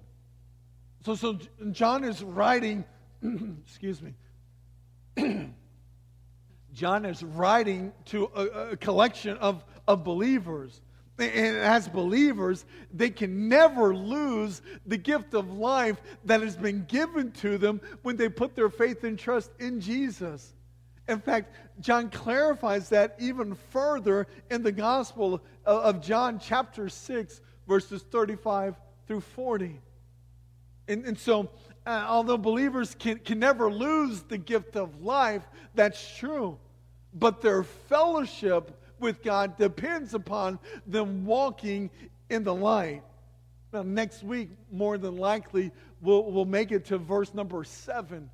So, 1.06 1.16
so 1.16 1.40
John 1.72 2.04
is 2.04 2.24
writing, 2.24 2.84
excuse 3.66 4.02
me. 4.02 4.14
John 6.74 7.06
is 7.06 7.24
writing 7.24 7.94
to 8.06 8.30
a, 8.36 8.42
a 8.72 8.78
collection 8.78 9.38
of 9.38 9.64
of 9.88 10.04
believers. 10.04 10.82
And 11.18 11.58
as 11.58 11.88
believers, 11.88 12.66
they 12.94 13.10
can 13.10 13.48
never 13.48 13.96
lose 13.96 14.62
the 14.86 14.98
gift 14.98 15.34
of 15.34 15.54
life 15.54 16.02
that 16.26 16.42
has 16.42 16.58
been 16.58 16.84
given 16.86 17.32
to 17.34 17.58
them 17.58 17.80
when 18.02 18.18
they 18.18 18.28
put 18.28 18.56
their 18.56 18.70
faith 18.70 19.04
and 19.06 19.18
trust 19.18 19.52
in 19.60 19.80
Jesus. 19.80 20.54
In 21.08 21.20
fact, 21.20 21.56
John 21.80 22.10
clarifies 22.10 22.90
that 22.90 23.16
even 23.20 23.56
further 23.70 24.28
in 24.50 24.64
the 24.64 24.72
Gospel 24.72 25.42
of 25.66 26.02
John, 26.02 26.40
chapter 26.40 26.90
6, 26.90 27.42
verses 27.68 28.04
35 28.12 28.76
through 29.08 29.22
40. 29.22 29.80
And, 30.88 31.06
and 31.06 31.18
so, 31.18 31.50
uh, 31.86 32.06
although 32.08 32.38
believers 32.38 32.96
can, 32.98 33.20
can 33.20 33.40
never 33.40 33.72
lose 33.72 34.24
the 34.24 34.38
gift 34.38 34.76
of 34.76 35.02
life, 35.02 35.44
that's 35.76 36.18
true. 36.18 36.58
But 37.14 37.42
their 37.42 37.64
fellowship 37.64 38.82
with 39.00 39.24
God 39.24 39.58
depends 39.58 40.14
upon 40.14 40.60
them 40.86 41.26
walking 41.26 41.90
in 42.30 42.44
the 42.44 42.54
light. 42.54 43.04
Now, 43.74 43.84
next 43.84 44.24
week, 44.24 44.50
more 44.72 44.98
than 44.98 45.18
likely, 45.18 45.72
we'll, 46.02 46.32
we'll 46.32 46.46
make 46.46 46.72
it 46.72 46.86
to 46.86 46.98
verse 46.98 47.34
number 47.34 47.64
seven. 47.64 48.30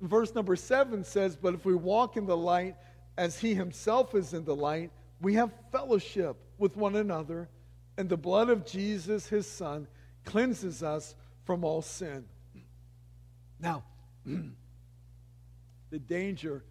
Verse 0.00 0.34
number 0.34 0.56
seven 0.56 1.04
says, 1.04 1.36
But 1.36 1.54
if 1.54 1.64
we 1.64 1.74
walk 1.74 2.16
in 2.16 2.26
the 2.26 2.36
light 2.36 2.76
as 3.16 3.38
he 3.38 3.54
himself 3.54 4.14
is 4.14 4.34
in 4.34 4.44
the 4.44 4.54
light, 4.54 4.90
we 5.20 5.34
have 5.34 5.52
fellowship 5.70 6.36
with 6.58 6.76
one 6.76 6.96
another, 6.96 7.48
and 7.96 8.08
the 8.08 8.16
blood 8.16 8.48
of 8.50 8.64
Jesus, 8.66 9.28
his 9.28 9.46
son, 9.46 9.86
cleanses 10.24 10.82
us 10.82 11.14
from 11.44 11.64
all 11.64 11.82
sin. 11.82 12.24
Now, 13.58 13.84
The 15.92 15.98
danger 15.98 16.64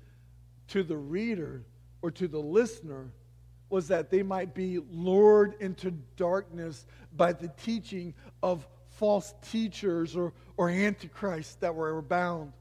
to 0.69 0.81
the 0.81 0.97
reader 0.97 1.63
or 2.01 2.11
to 2.11 2.27
the 2.27 2.39
listener 2.39 3.11
was 3.69 3.87
that 3.87 4.09
they 4.09 4.21
might 4.21 4.53
be 4.53 4.79
lured 4.91 5.55
into 5.59 5.91
darkness 6.17 6.85
by 7.15 7.31
the 7.31 7.47
teaching 7.63 8.13
of 8.43 8.67
false 8.89 9.33
teachers 9.49 10.15
or, 10.15 10.33
or 10.57 10.69
antichrists 10.69 11.55
that 11.55 11.73
were 11.73 11.97
abound. 11.97 12.51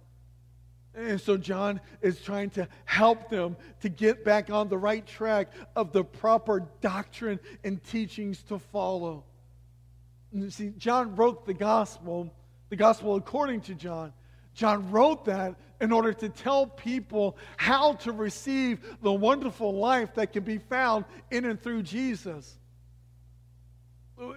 And 0.95 1.21
so 1.21 1.37
John 1.37 1.81
is 2.01 2.21
trying 2.21 2.51
to 2.51 2.69
help 2.85 3.29
them 3.29 3.57
to 3.81 3.89
get 3.89 4.25
back 4.25 4.51
on 4.51 4.69
the 4.69 4.79
right 4.79 5.07
track 5.07 5.49
of 5.77 5.93
the 5.93 6.05
proper 6.05 6.67
doctrine 6.81 7.39
and 7.63 7.83
teachings 7.85 8.43
to 8.45 8.59
follow. 8.59 9.25
And 10.33 10.53
see, 10.53 10.73
John 10.79 11.17
wrote 11.17 11.47
the 11.47 11.55
gospel, 11.55 12.33
the 12.69 12.77
gospel 12.77 13.17
according 13.17 13.63
to 13.63 13.75
John. 13.75 14.13
John 14.55 14.91
wrote 14.91 15.25
that 15.27 15.57
in 15.81 15.93
order 15.93 16.13
to 16.13 16.29
tell 16.29 16.67
people 16.67 17.37
how 17.57 17.95
to 17.95 18.13
receive 18.13 18.97
the 19.03 19.13
wonderful 19.13 19.75
life 19.75 20.15
that 20.15 20.33
can 20.33 20.45
be 20.45 20.59
found 20.59 21.05
in 21.31 21.45
and 21.45 21.61
through 21.61 21.83
Jesus. 21.83 22.59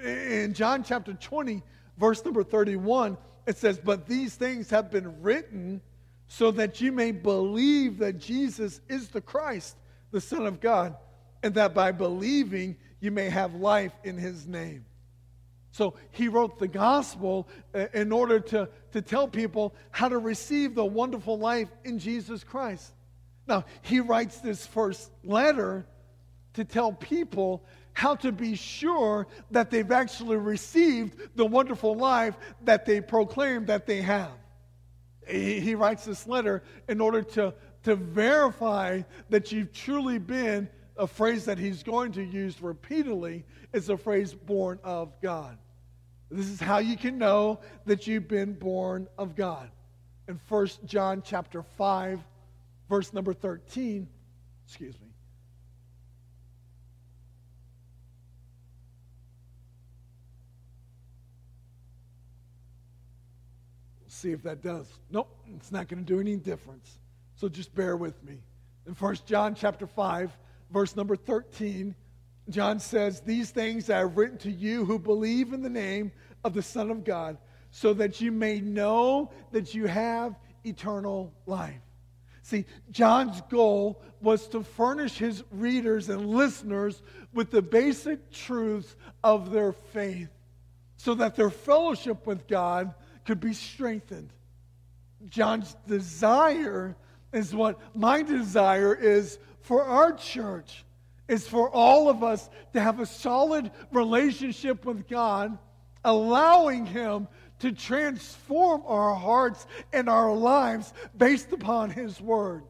In 0.04 0.54
John 0.54 0.84
chapter 0.84 1.14
20, 1.14 1.62
verse 1.98 2.24
number 2.24 2.44
31, 2.44 3.18
it 3.46 3.58
says, 3.58 3.78
But 3.78 4.08
these 4.08 4.36
things 4.36 4.70
have 4.70 4.90
been 4.90 5.22
written 5.22 5.82
so 6.28 6.52
that 6.52 6.80
you 6.80 6.92
may 6.92 7.12
believe 7.12 8.00
that 8.00 8.18
Jesus 8.18 8.80
is 8.88 9.10
the 9.10 9.22
Christ, 9.22 9.76
the 10.12 10.22
Son 10.22 10.46
of 10.46 10.62
God, 10.62 10.96
and 11.44 11.54
that 11.56 11.74
by 11.74 11.92
believing 11.92 12.78
you 13.02 13.12
may 13.12 13.30
have 13.30 13.54
life 13.56 13.92
in 14.06 14.18
his 14.18 14.48
name. 14.48 14.86
So 15.74 15.96
he 16.12 16.28
wrote 16.28 16.60
the 16.60 16.68
gospel 16.68 17.48
uh, 17.74 17.88
in 17.96 18.12
order 18.12 18.40
to, 18.40 18.70
to 18.92 19.02
tell 19.02 19.28
people 19.28 19.74
how 19.90 20.08
to 20.08 20.20
receive 20.20 20.76
the 20.76 20.86
wonderful 20.86 21.40
life 21.40 21.68
in 21.84 21.98
Jesus 21.98 22.44
Christ. 22.44 22.94
Now, 23.48 23.66
he 23.82 24.00
writes 24.00 24.38
this 24.38 24.68
first 24.68 25.10
letter 25.24 25.88
to 26.54 26.64
tell 26.64 26.94
people 26.94 27.66
how 27.94 28.14
to 28.18 28.32
be 28.32 28.54
sure 28.54 29.26
that 29.50 29.72
they've 29.72 29.92
actually 29.92 30.38
received 30.38 31.36
the 31.36 31.46
wonderful 31.46 31.96
life 31.96 32.36
that 32.62 32.86
they 32.86 33.02
proclaim 33.02 33.66
that 33.66 33.88
they 33.88 34.04
have. 34.04 34.32
He, 35.28 35.60
he 35.60 35.74
writes 35.74 36.06
this 36.06 36.28
letter 36.28 36.62
in 36.88 37.02
order 37.02 37.24
to, 37.24 37.52
to 37.86 37.96
verify 37.96 39.02
that 39.32 39.52
you've 39.52 39.74
truly 39.74 40.20
been, 40.20 40.70
a 40.98 41.08
phrase 41.08 41.46
that 41.46 41.58
he's 41.58 41.82
going 41.82 42.12
to 42.12 42.24
use 42.24 42.62
repeatedly 42.62 43.44
is 43.74 43.90
a 43.90 43.98
phrase 43.98 44.36
born 44.36 44.80
of 44.84 45.20
God. 45.20 45.58
This 46.34 46.50
is 46.50 46.60
how 46.60 46.80
you 46.80 46.98
can 46.98 47.20
know 47.20 47.60
that 47.86 48.08
you've 48.08 48.28
been 48.28 48.54
born 48.54 49.08
of 49.20 49.36
God. 49.36 49.70
In 50.28 50.40
1 50.50 50.68
John 50.86 51.22
chapter 51.24 51.62
5, 51.62 52.20
verse 52.90 53.14
number 53.14 53.34
13, 53.34 54.08
excuse 54.66 55.00
me. 55.00 55.08
see 64.08 64.32
if 64.32 64.42
that 64.44 64.62
does. 64.62 64.88
Nope, 65.12 65.28
it's 65.58 65.72
not 65.72 65.90
going 65.90 66.04
to 66.04 66.06
do 66.06 66.20
any 66.20 66.38
difference. 66.38 66.98
So 67.36 67.50
just 67.50 67.76
bear 67.76 67.98
with 67.98 68.24
me. 68.24 68.38
In 68.88 68.94
1 68.94 69.18
John 69.26 69.54
chapter 69.54 69.86
5, 69.86 70.32
verse 70.72 70.96
number 70.96 71.18
13, 71.18 71.94
John 72.50 72.80
says, 72.80 73.22
These 73.22 73.52
things 73.52 73.90
I 73.90 74.00
have 74.00 74.18
written 74.18 74.38
to 74.40 74.52
you 74.52 74.86
who 74.86 75.00
believe 75.00 75.54
in 75.54 75.62
the 75.62 75.70
name 75.70 76.12
of 76.44 76.54
the 76.54 76.62
Son 76.62 76.92
of 76.92 77.04
God, 77.04 77.38
so 77.72 77.94
that 77.94 78.22
you 78.22 78.32
may 78.32 78.60
know 78.60 79.32
that 79.52 79.74
you 79.74 79.88
have 79.88 80.36
eternal 80.64 81.34
life. 81.46 81.82
See, 82.42 82.66
John's 82.92 83.42
goal 83.50 84.02
was 84.22 84.48
to 84.50 84.64
furnish 84.64 85.18
his 85.18 85.44
readers 85.52 86.10
and 86.10 86.30
listeners 86.30 87.02
with 87.34 87.52
the 87.52 87.62
basic 87.62 88.32
truths 88.32 88.96
of 89.24 89.52
their 89.52 89.72
faith 89.72 90.30
so 91.04 91.14
that 91.16 91.36
their 91.36 91.50
fellowship 91.50 92.26
with 92.26 92.48
God 92.48 92.94
could 93.26 93.42
be 93.42 93.52
strengthened. 93.52 94.32
John's 95.28 95.76
desire 95.86 96.96
is 97.34 97.54
what 97.54 97.78
my 97.94 98.22
desire 98.22 98.96
is 98.96 99.38
for 99.60 99.84
our 99.84 100.14
church, 100.14 100.86
is 101.28 101.48
for 101.48 101.70
all 101.70 102.10
of 102.10 102.24
us 102.24 102.50
to 102.74 102.82
have 102.82 103.00
a 103.00 103.06
solid 103.06 103.72
relationship 103.92 104.86
with 104.86 105.08
God, 105.08 105.58
allowing 106.04 106.86
Him 106.86 107.28
to 107.60 107.72
transform 107.72 108.84
our 108.86 109.16
hearts 109.16 109.66
and 109.94 110.10
our 110.10 110.34
lives 110.34 110.94
based 111.18 111.52
upon 111.52 111.90
His 111.90 112.20
Word. 112.20 112.64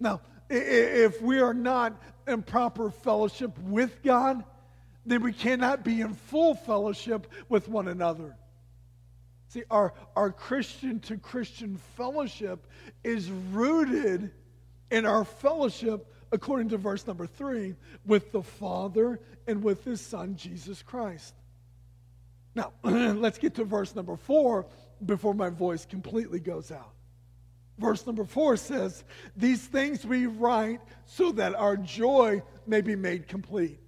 Now, 0.00 0.20
if 0.50 1.22
we 1.22 1.40
are 1.40 1.54
not 1.54 2.02
in 2.26 2.42
proper 2.42 2.90
fellowship 2.90 3.56
with 3.58 4.02
God, 4.02 4.44
then 5.06 5.22
we 5.22 5.32
cannot 5.32 5.84
be 5.84 6.00
in 6.00 6.14
full 6.14 6.54
fellowship 6.54 7.30
with 7.48 7.68
one 7.68 7.88
another. 7.88 8.36
See, 9.48 9.62
our, 9.70 9.94
our 10.16 10.32
Christian 10.32 10.98
to 11.00 11.16
Christian 11.16 11.76
fellowship 11.96 12.66
is 13.04 13.30
rooted 13.30 14.32
in 14.90 15.06
our 15.06 15.24
fellowship, 15.24 16.12
according 16.34 16.68
to 16.68 16.76
verse 16.76 17.06
number 17.06 17.26
three, 17.26 17.74
with 18.04 18.32
the 18.32 18.42
Father 18.42 19.20
and 19.46 19.62
with 19.62 19.84
His 19.84 20.00
Son, 20.00 20.36
Jesus 20.36 20.82
Christ. 20.82 21.32
Now, 22.54 22.72
let's 22.82 23.38
get 23.38 23.54
to 23.54 23.64
verse 23.64 23.94
number 23.94 24.16
four 24.16 24.66
before 25.06 25.32
my 25.32 25.48
voice 25.48 25.86
completely 25.86 26.40
goes 26.40 26.72
out. 26.72 26.90
Verse 27.78 28.04
number 28.06 28.24
four 28.24 28.56
says, 28.56 29.04
These 29.36 29.64
things 29.66 30.04
we 30.04 30.26
write 30.26 30.80
so 31.06 31.32
that 31.32 31.54
our 31.54 31.76
joy 31.76 32.42
may 32.66 32.80
be 32.80 32.96
made 32.96 33.28
complete. 33.28 33.78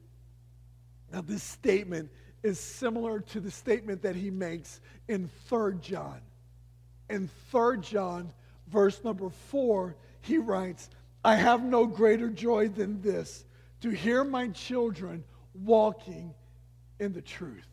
Now, 1.13 1.21
this 1.21 1.43
statement 1.43 2.11
is 2.43 2.61
similar 2.61 3.21
to 3.21 3.41
the 3.41 3.51
statement 3.51 4.03
that 4.03 4.15
he 4.15 4.31
makes 4.31 4.81
in 5.09 5.29
3 5.49 5.75
John. 5.81 6.21
In 7.11 7.29
3 7.51 7.79
John, 7.81 8.33
verse 8.69 9.03
number 9.03 9.31
4, 9.31 9.97
he 10.21 10.39
writes, 10.39 10.91
I 11.27 11.35
have 11.35 11.65
no 11.65 11.87
greater 11.87 12.31
joy 12.31 12.69
than 12.69 13.03
this, 13.03 13.45
to 13.81 13.91
hear 13.91 14.23
my 14.23 14.47
children 14.51 15.25
walking 15.55 16.33
in 17.01 17.13
the 17.13 17.21
truth. 17.21 17.67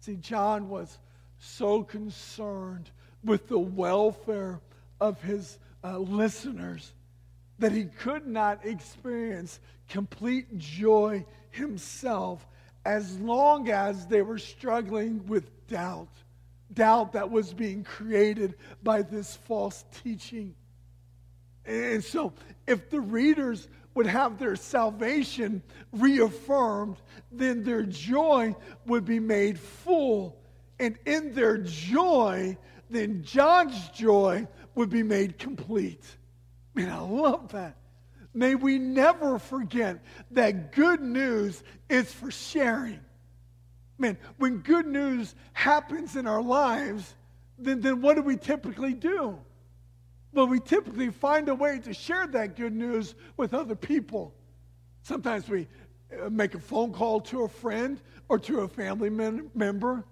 See, 0.00 0.16
John 0.16 0.68
was 0.68 0.98
so 1.38 1.84
concerned 1.84 2.90
with 3.22 3.46
the 3.46 3.58
welfare 3.60 4.60
of 5.00 5.22
his 5.22 5.60
uh, 5.84 5.98
listeners 5.98 6.92
that 7.60 7.70
he 7.70 7.84
could 7.84 8.26
not 8.26 8.66
experience 8.66 9.60
complete 9.88 10.58
joy 10.58 11.24
himself 11.50 12.44
as 12.84 13.16
long 13.20 13.70
as 13.70 14.08
they 14.08 14.22
were 14.22 14.38
struggling 14.38 15.24
with 15.28 15.68
doubt, 15.68 16.10
doubt 16.72 17.12
that 17.12 17.30
was 17.30 17.54
being 17.54 17.84
created 17.84 18.56
by 18.82 19.02
this 19.02 19.36
false 19.36 19.84
teaching. 20.02 20.56
And 21.64 22.02
so, 22.02 22.32
if 22.66 22.90
the 22.90 23.00
readers 23.00 23.68
would 23.94 24.06
have 24.06 24.38
their 24.38 24.56
salvation 24.56 25.62
reaffirmed, 25.92 26.96
then 27.30 27.62
their 27.62 27.82
joy 27.82 28.54
would 28.86 29.04
be 29.04 29.20
made 29.20 29.58
full. 29.58 30.38
And 30.78 30.98
in 31.04 31.34
their 31.34 31.58
joy, 31.58 32.56
then 32.90 33.22
John's 33.22 33.88
joy 33.90 34.46
would 34.74 34.90
be 34.90 35.02
made 35.02 35.38
complete. 35.38 36.04
Man, 36.74 36.90
I 36.90 37.00
love 37.00 37.52
that. 37.52 37.76
May 38.34 38.54
we 38.54 38.78
never 38.78 39.38
forget 39.38 40.02
that 40.30 40.72
good 40.72 41.02
news 41.02 41.62
is 41.90 42.12
for 42.12 42.30
sharing. 42.30 43.00
Man, 43.98 44.16
when 44.38 44.58
good 44.58 44.86
news 44.86 45.34
happens 45.52 46.16
in 46.16 46.26
our 46.26 46.42
lives, 46.42 47.14
then, 47.58 47.82
then 47.82 48.00
what 48.00 48.16
do 48.16 48.22
we 48.22 48.36
typically 48.36 48.94
do? 48.94 49.38
Well, 50.32 50.46
we 50.46 50.60
typically 50.60 51.10
find 51.10 51.48
a 51.48 51.54
way 51.54 51.78
to 51.80 51.92
share 51.92 52.26
that 52.28 52.56
good 52.56 52.74
news 52.74 53.14
with 53.36 53.52
other 53.52 53.74
people. 53.74 54.34
Sometimes 55.02 55.48
we 55.48 55.68
uh, 56.12 56.30
make 56.30 56.54
a 56.54 56.58
phone 56.58 56.92
call 56.92 57.20
to 57.22 57.42
a 57.42 57.48
friend 57.48 58.00
or 58.28 58.38
to 58.38 58.60
a 58.60 58.68
family 58.68 59.10
member. 59.10 60.04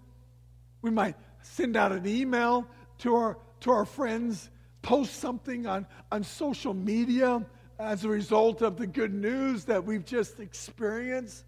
We 0.82 0.90
might 0.90 1.16
send 1.42 1.76
out 1.76 1.92
an 1.92 2.06
email 2.06 2.66
to 2.98 3.14
our, 3.14 3.38
to 3.60 3.70
our 3.70 3.86
friends, 3.86 4.50
post 4.82 5.16
something 5.16 5.66
on, 5.66 5.86
on 6.12 6.22
social 6.22 6.74
media 6.74 7.44
as 7.78 8.04
a 8.04 8.08
result 8.08 8.60
of 8.60 8.76
the 8.76 8.86
good 8.86 9.14
news 9.14 9.64
that 9.64 9.84
we've 9.84 10.04
just 10.04 10.38
experienced. 10.38 11.44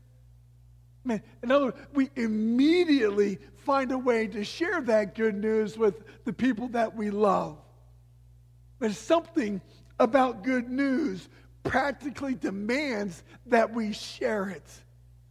Man, 1.05 1.23
in 1.43 1.51
other 1.51 1.67
words, 1.67 1.79
we 1.93 2.11
immediately 2.17 3.39
find 3.65 3.93
a 3.93 3.99
way 3.99 4.29
to 4.29 4.45
share 4.45 4.81
that 4.83 5.15
good 5.15 5.35
news 5.35 5.77
with 5.77 6.03
the 6.25 6.33
people 6.33 6.69
that 6.69 6.97
we 6.97 7.11
love. 7.11 7.59
There's 8.83 8.99
something 8.99 9.61
about 10.01 10.43
good 10.43 10.69
news 10.69 11.29
practically 11.63 12.35
demands 12.35 13.23
that 13.47 13.73
we 13.73 13.93
share 13.93 14.49
it. 14.49 14.69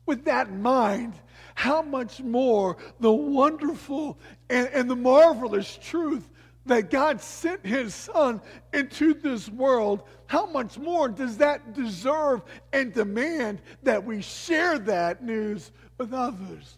With 0.05 0.23
that 0.23 0.47
in 0.47 0.61
mind, 0.61 1.15
how 1.53 1.81
much 1.81 2.21
more 2.21 2.77
the 3.01 3.11
wonderful 3.11 4.17
and, 4.49 4.69
and 4.69 4.89
the 4.89 4.95
marvelous 4.95 5.77
truth 5.81 6.29
that 6.65 6.91
God 6.91 7.19
sent 7.19 7.65
his 7.65 7.93
son 7.93 8.39
into 8.71 9.13
this 9.15 9.49
world, 9.49 10.03
how 10.27 10.45
much 10.45 10.77
more 10.77 11.09
does 11.09 11.35
that 11.39 11.73
deserve 11.73 12.43
and 12.71 12.93
demand 12.93 13.61
that 13.83 14.05
we 14.05 14.21
share 14.21 14.79
that 14.79 15.25
news 15.25 15.73
with 15.97 16.13
others? 16.13 16.77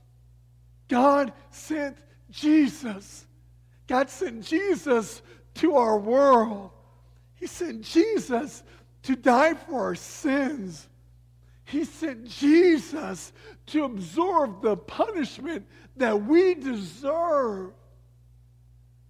God 0.87 1.33
sent 1.51 1.99
Jesus. 2.31 3.27
God 3.85 4.09
sent 4.09 4.43
Jesus 4.43 5.21
to 5.55 5.75
our 5.75 5.97
world. 5.97 6.71
He 7.35 7.47
sent 7.47 7.83
Jesus 7.83 8.63
to 9.03 9.15
die 9.15 9.53
for 9.53 9.81
our 9.81 9.95
sins. 9.95 10.87
He 11.65 11.85
sent 11.85 12.25
Jesus 12.25 13.33
to 13.67 13.85
absorb 13.85 14.61
the 14.61 14.77
punishment 14.77 15.65
that 15.97 16.23
we 16.23 16.55
deserve. 16.55 17.71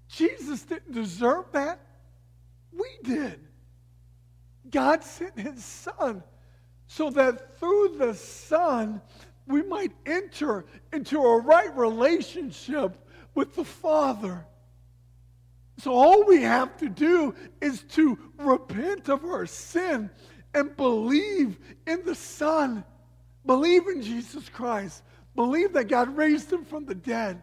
Jesus 0.08 0.64
didn't 0.64 0.94
deserve 0.94 1.46
that. 1.54 1.80
We 2.72 2.88
did. 3.04 3.40
God 4.70 5.04
sent 5.04 5.38
his 5.38 5.64
son 5.64 6.24
so 6.88 7.10
that 7.12 7.60
through 7.60 7.96
the 7.98 8.14
son 8.14 9.02
we 9.48 9.62
might 9.62 9.92
enter 10.06 10.66
into 10.92 11.20
a 11.20 11.42
right 11.42 11.76
relationship 11.76 12.98
with 13.36 13.56
the 13.56 13.64
Father. 13.64 14.46
So 15.78 15.94
all 15.94 16.26
we 16.26 16.42
have 16.44 16.78
to 16.78 16.90
do 16.90 17.34
is 17.62 17.84
to 17.94 18.18
repent 18.38 19.10
of 19.10 19.24
our 19.26 19.46
sin 19.46 20.10
and 20.54 20.76
believe 20.78 21.58
in 21.88 22.04
the 22.06 22.16
Son. 22.16 22.84
Believe 23.46 23.88
in 23.88 24.02
Jesus 24.02 24.50
Christ. 24.50 25.04
Believe 25.36 25.74
that 25.74 25.88
God 25.88 26.16
raised 26.16 26.52
him 26.52 26.64
from 26.64 26.86
the 26.86 26.96
dead. 26.96 27.42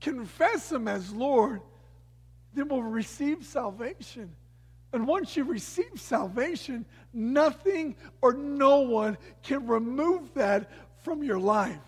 Confess 0.00 0.72
him 0.72 0.88
as 0.88 1.12
Lord. 1.12 1.60
Then 2.54 2.68
we'll 2.68 2.82
receive 2.82 3.44
salvation. 3.44 4.34
And 4.92 5.06
once 5.06 5.36
you 5.36 5.44
receive 5.44 5.92
salvation, 5.96 6.84
nothing 7.12 7.96
or 8.20 8.34
no 8.34 8.80
one 8.80 9.16
can 9.42 9.66
remove 9.66 10.34
that 10.34 10.70
from 11.02 11.22
your 11.22 11.38
life. 11.38 11.80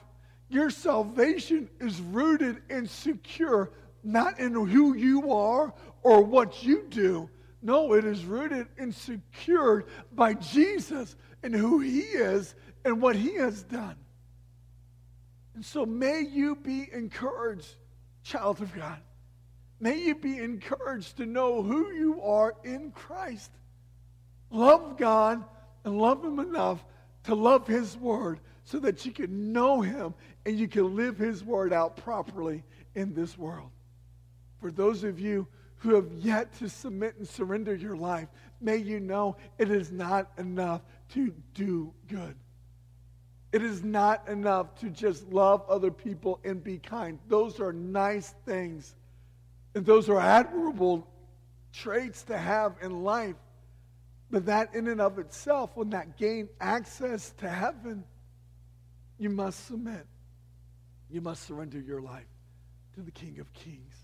Your 0.49 0.71
salvation 0.71 1.69
is 1.81 2.01
rooted 2.01 2.63
and 2.71 2.89
secure 2.89 3.73
not 4.05 4.39
in 4.39 4.53
who 4.53 4.95
you 4.95 5.33
are 5.33 5.73
or 6.03 6.23
what 6.23 6.63
you 6.63 6.85
do. 6.89 7.29
No, 7.63 7.95
it 7.95 8.05
is 8.05 8.25
rooted 8.25 8.67
and 8.77 8.95
secured 8.95 9.87
by 10.13 10.35
Jesus 10.35 11.17
and 11.43 11.55
who 11.55 11.81
he 11.81 12.01
is 12.01 12.55
and 12.85 13.01
what 13.01 13.17
he 13.17 13.35
has 13.37 13.63
done. 13.63 13.97
And 15.55 15.65
so 15.65 15.87
may 15.87 16.21
you 16.21 16.57
be 16.57 16.89
encouraged, 16.93 17.75
child 18.23 18.61
of 18.61 18.75
God. 18.75 18.99
May 19.81 19.99
you 19.99 20.15
be 20.15 20.39
encouraged 20.39 21.17
to 21.19 21.27
know 21.27 21.63
who 21.63 21.93
you 21.93 22.23
are 22.23 22.55
in 22.65 22.91
Christ. 22.91 23.51
Love 24.51 24.99
God 24.99 25.43
and 25.85 25.99
love 25.99 26.25
him 26.25 26.39
enough 26.39 26.85
to 27.25 27.35
love 27.35 27.67
his 27.67 27.97
word 27.97 28.41
so 28.65 28.79
that 28.81 29.05
you 29.05 29.13
can 29.13 29.53
know 29.53 29.81
him 29.81 30.15
and 30.47 30.59
you 30.59 30.69
can 30.69 30.97
live 30.97 31.19
his 31.19 31.45
word 31.45 31.73
out 31.73 31.97
properly 31.97 32.63
in 32.95 33.15
this 33.15 33.37
world. 33.37 33.71
For 34.61 34.71
those 34.71 35.05
of 35.05 35.21
you 35.21 35.47
who 35.77 35.95
have 35.95 36.11
yet 36.13 36.53
to 36.59 36.69
submit 36.69 37.17
and 37.19 37.29
surrender 37.29 37.75
your 37.75 37.97
life, 37.97 38.29
may 38.61 38.77
you 38.77 39.01
know 39.01 39.37
it 39.59 39.71
is 39.71 39.93
not 39.93 40.31
enough 40.39 40.81
to 41.11 41.35
do 41.55 41.93
good. 42.09 42.35
It 43.53 43.63
is 43.63 43.85
not 43.85 44.27
enough 44.29 44.75
to 44.81 44.91
just 44.91 45.29
love 45.29 45.63
other 45.69 45.91
people 45.91 46.41
and 46.45 46.65
be 46.65 46.79
kind. 46.79 47.19
Those 47.29 47.61
are 47.61 47.73
nice 47.73 48.35
things. 48.45 48.97
And 49.75 49.87
those 49.87 50.09
are 50.09 50.19
admirable 50.19 51.07
traits 51.73 52.23
to 52.25 52.39
have 52.39 52.77
in 52.83 53.05
life. 53.05 53.37
But 54.31 54.47
that 54.47 54.75
in 54.75 54.89
and 54.89 55.01
of 55.01 55.19
itself 55.19 55.77
will 55.77 55.85
not 55.85 56.17
gain 56.17 56.49
access 56.61 57.33
to 57.39 57.49
heaven. 57.49 58.05
You 59.19 59.31
must 59.31 59.67
submit. 59.67 60.07
You 61.11 61.21
must 61.21 61.45
surrender 61.45 61.79
your 61.79 62.01
life 62.01 62.27
to 62.95 63.03
the 63.03 63.13
King 63.13 63.39
of 63.39 63.53
Kings. 63.53 64.04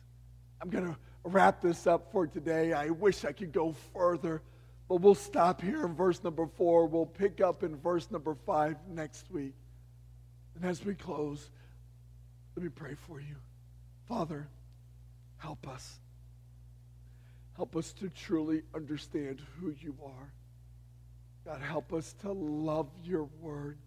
I'm 0.61 0.71
going 0.71 0.87
to 0.87 0.97
wrap 1.25 1.61
this 1.61 1.87
up 1.87 2.13
for 2.13 2.27
today. 2.27 2.73
I 2.73 2.91
wish 2.91 3.25
I 3.25 3.33
could 3.33 3.53
go 3.53 3.75
further, 3.95 4.43
but 4.89 4.97
we'll 4.97 5.15
stop 5.15 5.61
here 5.61 5.85
in 5.85 5.95
verse 5.95 6.23
number 6.23 6.47
four. 6.47 6.87
We'll 6.87 7.07
pick 7.07 7.41
up 7.41 7.63
in 7.63 7.77
verse 7.77 8.11
number 8.11 8.35
five 8.47 8.77
next 8.89 9.31
week. 9.31 9.55
And 10.55 10.65
as 10.65 10.85
we 10.85 10.95
close, 10.95 11.51
let 12.57 12.65
me 12.65 12.71
pray 12.71 12.95
for 12.95 13.21
you. 13.21 13.37
Father, 14.07 14.49
help 15.39 15.67
us. 15.69 16.01
Help 17.57 17.77
us 17.77 17.93
to 17.95 18.09
truly 18.11 18.63
understand 18.75 19.43
who 19.59 19.75
you 19.81 19.95
are. 20.05 20.33
God, 21.45 21.61
help 21.63 21.93
us 21.93 22.15
to 22.21 22.33
love 22.33 22.89
your 23.05 23.29
word. 23.41 23.79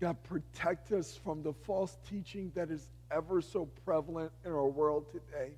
God, 0.00 0.16
protect 0.24 0.92
us 0.92 1.18
from 1.22 1.42
the 1.42 1.52
false 1.52 1.96
teaching 2.08 2.50
that 2.54 2.70
is 2.70 2.88
ever 3.14 3.40
so 3.40 3.66
prevalent 3.84 4.32
in 4.44 4.52
our 4.52 4.68
world 4.68 5.06
today, 5.10 5.52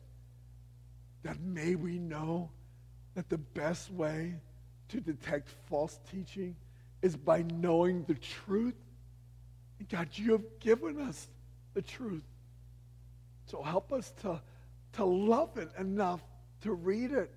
that 1.23 1.41
may 1.41 1.75
we 1.75 1.99
know 1.99 2.51
that 3.15 3.29
the 3.29 3.39
best 3.39 3.91
way 3.91 4.35
to 4.89 5.01
detect 5.01 5.49
false 5.69 5.99
teaching 6.11 6.57
is 7.03 7.17
by 7.17 7.43
knowing 7.55 8.05
the 8.05 8.15
truth. 8.15 8.75
And 9.79 9.89
God, 9.89 10.09
you 10.13 10.33
have 10.33 10.45
given 10.61 11.01
us 11.01 11.29
the 11.75 11.83
truth. 11.83 12.25
So 13.47 13.63
help 13.63 13.93
us 13.93 14.13
to, 14.23 14.41
to 14.95 15.05
love 15.05 15.57
it 15.57 15.71
enough 15.79 16.21
to 16.65 16.73
read 16.73 17.13
it, 17.13 17.31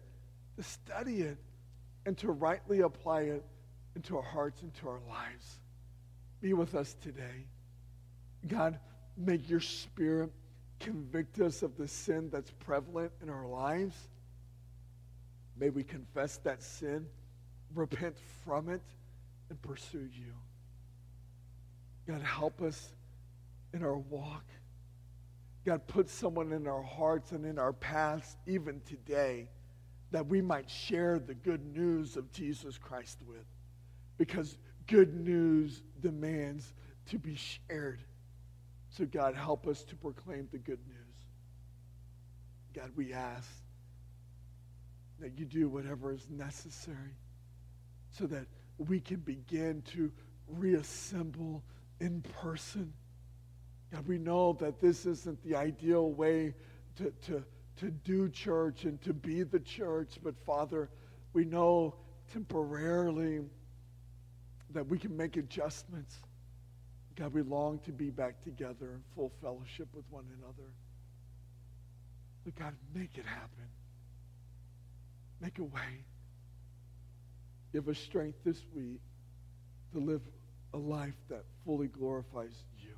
to 0.56 0.63
study 0.63 1.21
it, 1.21 1.38
and 2.06 2.17
to 2.17 2.32
rightly 2.32 2.80
apply 2.80 3.23
it 3.23 3.43
into 3.95 4.15
our 4.15 4.23
hearts, 4.23 4.62
and 4.62 4.71
into 4.73 4.88
our 4.88 5.01
lives. 5.10 5.60
Be 6.39 6.53
with 6.53 6.75
us 6.75 6.95
today. 7.01 7.45
God, 8.47 8.80
Make 9.17 9.49
your 9.49 9.60
spirit 9.60 10.32
convict 10.80 11.39
us 11.39 11.63
of 11.63 11.75
the 11.75 11.88
sin 11.88 12.30
that's 12.32 12.51
prevalent 12.51 13.12
in 13.21 13.30
our 13.30 13.47
lives. 13.47 13.95
May 15.60 15.69
we 15.69 15.84
confess 15.84 16.38
that 16.38 16.62
sin, 16.62 17.08
repent 17.73 18.15
from 18.45 18.69
it, 18.69 18.82
and 19.49 19.60
pursue 19.62 20.08
you. 20.13 20.34
God, 22.08 22.21
help 22.21 22.62
us 22.62 22.91
in 23.73 23.84
our 23.84 23.97
walk. 23.97 24.45
God, 25.65 25.86
put 25.88 26.10
someone 26.10 26.53
in 26.53 26.67
our 26.67 26.84
hearts 26.84 27.32
and 27.32 27.45
in 27.45 27.60
our 27.60 27.73
paths, 27.73 28.38
even 28.45 28.82
today, 28.86 29.49
that 30.12 30.25
we 30.25 30.41
might 30.41 30.69
share 30.69 31.19
the 31.19 31.34
good 31.34 31.65
news 31.75 32.15
of 32.15 32.32
Jesus 32.32 32.77
Christ 32.77 33.19
with. 33.27 33.45
Because 34.17 34.58
good 34.86 35.13
news 35.13 35.82
demands 35.99 36.73
to 37.10 37.17
be 37.17 37.36
shared. 37.36 37.99
So, 38.98 39.06
God, 39.06 39.36
help 39.36 39.68
us 39.68 39.84
to 39.84 39.96
proclaim 39.96 40.48
the 40.52 40.58
good 40.58 40.80
news. 40.88 40.98
God, 42.74 42.90
we 42.96 43.14
ask 43.14 43.48
that 45.20 45.38
you 45.38 45.46
do 45.46 45.70
whatever 45.70 46.12
is 46.12 46.28
necessary 46.32 47.16
so 48.10 48.26
that 48.26 48.48
we 48.80 49.00
can 49.00 49.18
begin 49.18 49.84
to 49.94 50.12
reassemble 50.48 51.64
in 52.00 52.24
person. 52.42 52.92
God, 53.94 54.08
we 54.08 54.18
know 54.18 54.54
that 54.54 54.82
this 54.82 55.06
isn't 55.06 55.44
the 55.44 55.56
ideal 55.56 56.12
way 56.12 56.56
to, 56.96 57.14
to, 57.28 57.44
to 57.76 57.92
do 57.92 58.30
church 58.30 58.86
and 58.86 59.00
to 59.04 59.14
be 59.14 59.44
the 59.44 59.60
church, 59.60 60.18
but 60.24 60.34
Father, 60.44 60.90
we 61.34 61.46
know 61.46 61.94
temporarily 62.34 63.42
that 64.72 64.88
we 64.88 64.98
can 64.98 65.16
make 65.16 65.38
adjustments. 65.38 66.18
God, 67.17 67.34
we 67.34 67.41
long 67.41 67.80
to 67.86 67.91
be 67.91 68.10
back 68.12 68.43
together 68.43 68.91
in 68.93 69.01
full 69.15 69.32
fellowship 69.41 69.88
with 69.93 70.05
one 70.11 70.26
another. 70.38 70.70
But 72.45 72.55
God, 72.55 72.76
make 72.93 73.18
it 73.18 73.26
happen. 73.26 73.68
Make 75.41 75.57
a 75.57 75.63
way. 75.63 76.05
Give 77.74 77.88
us 77.89 77.97
strength 77.97 78.38
this 78.45 78.61
week 78.76 79.01
to 79.93 79.99
live 79.99 80.22
a 80.74 80.78
life 80.78 81.18
that 81.30 81.43
fully 81.65 81.88
glorifies 81.88 82.53
you. 82.80 82.93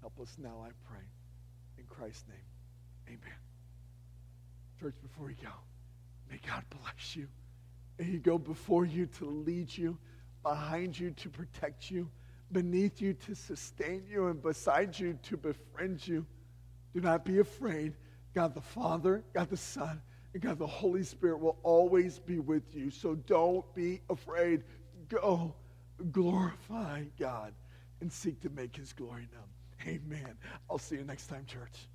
Help 0.00 0.20
us 0.20 0.36
now, 0.38 0.64
I 0.64 0.70
pray. 0.90 1.04
In 1.78 1.84
Christ's 1.84 2.24
name, 2.28 3.08
amen. 3.08 3.38
Church, 4.80 4.94
before 5.02 5.26
we 5.26 5.34
go, 5.34 5.50
may 6.30 6.38
God 6.46 6.62
bless 6.70 7.16
you. 7.16 7.28
May 7.98 8.04
he 8.04 8.18
go 8.18 8.38
before 8.38 8.84
you 8.84 9.06
to 9.18 9.24
lead 9.24 9.76
you 9.76 9.98
behind 10.42 10.98
you 10.98 11.10
to 11.10 11.28
protect 11.28 11.90
you, 11.90 12.08
beneath 12.52 13.00
you 13.00 13.14
to 13.14 13.34
sustain 13.34 14.04
you, 14.10 14.28
and 14.28 14.42
beside 14.42 14.98
you 14.98 15.18
to 15.24 15.36
befriend 15.36 16.06
you. 16.06 16.24
Do 16.94 17.00
not 17.00 17.24
be 17.24 17.38
afraid. 17.38 17.94
God 18.34 18.54
the 18.54 18.60
Father, 18.60 19.24
God 19.34 19.50
the 19.50 19.56
Son, 19.56 20.00
and 20.32 20.42
God 20.42 20.58
the 20.58 20.66
Holy 20.66 21.02
Spirit 21.02 21.40
will 21.40 21.58
always 21.62 22.18
be 22.18 22.38
with 22.38 22.74
you. 22.74 22.90
So 22.90 23.14
don't 23.14 23.64
be 23.74 24.00
afraid. 24.08 24.62
Go 25.08 25.54
glorify 26.12 27.04
God 27.18 27.52
and 28.00 28.12
seek 28.12 28.40
to 28.40 28.50
make 28.50 28.76
his 28.76 28.92
glory 28.92 29.28
known. 29.32 29.94
Amen. 29.94 30.36
I'll 30.70 30.78
see 30.78 30.96
you 30.96 31.04
next 31.04 31.26
time, 31.26 31.44
church. 31.46 31.88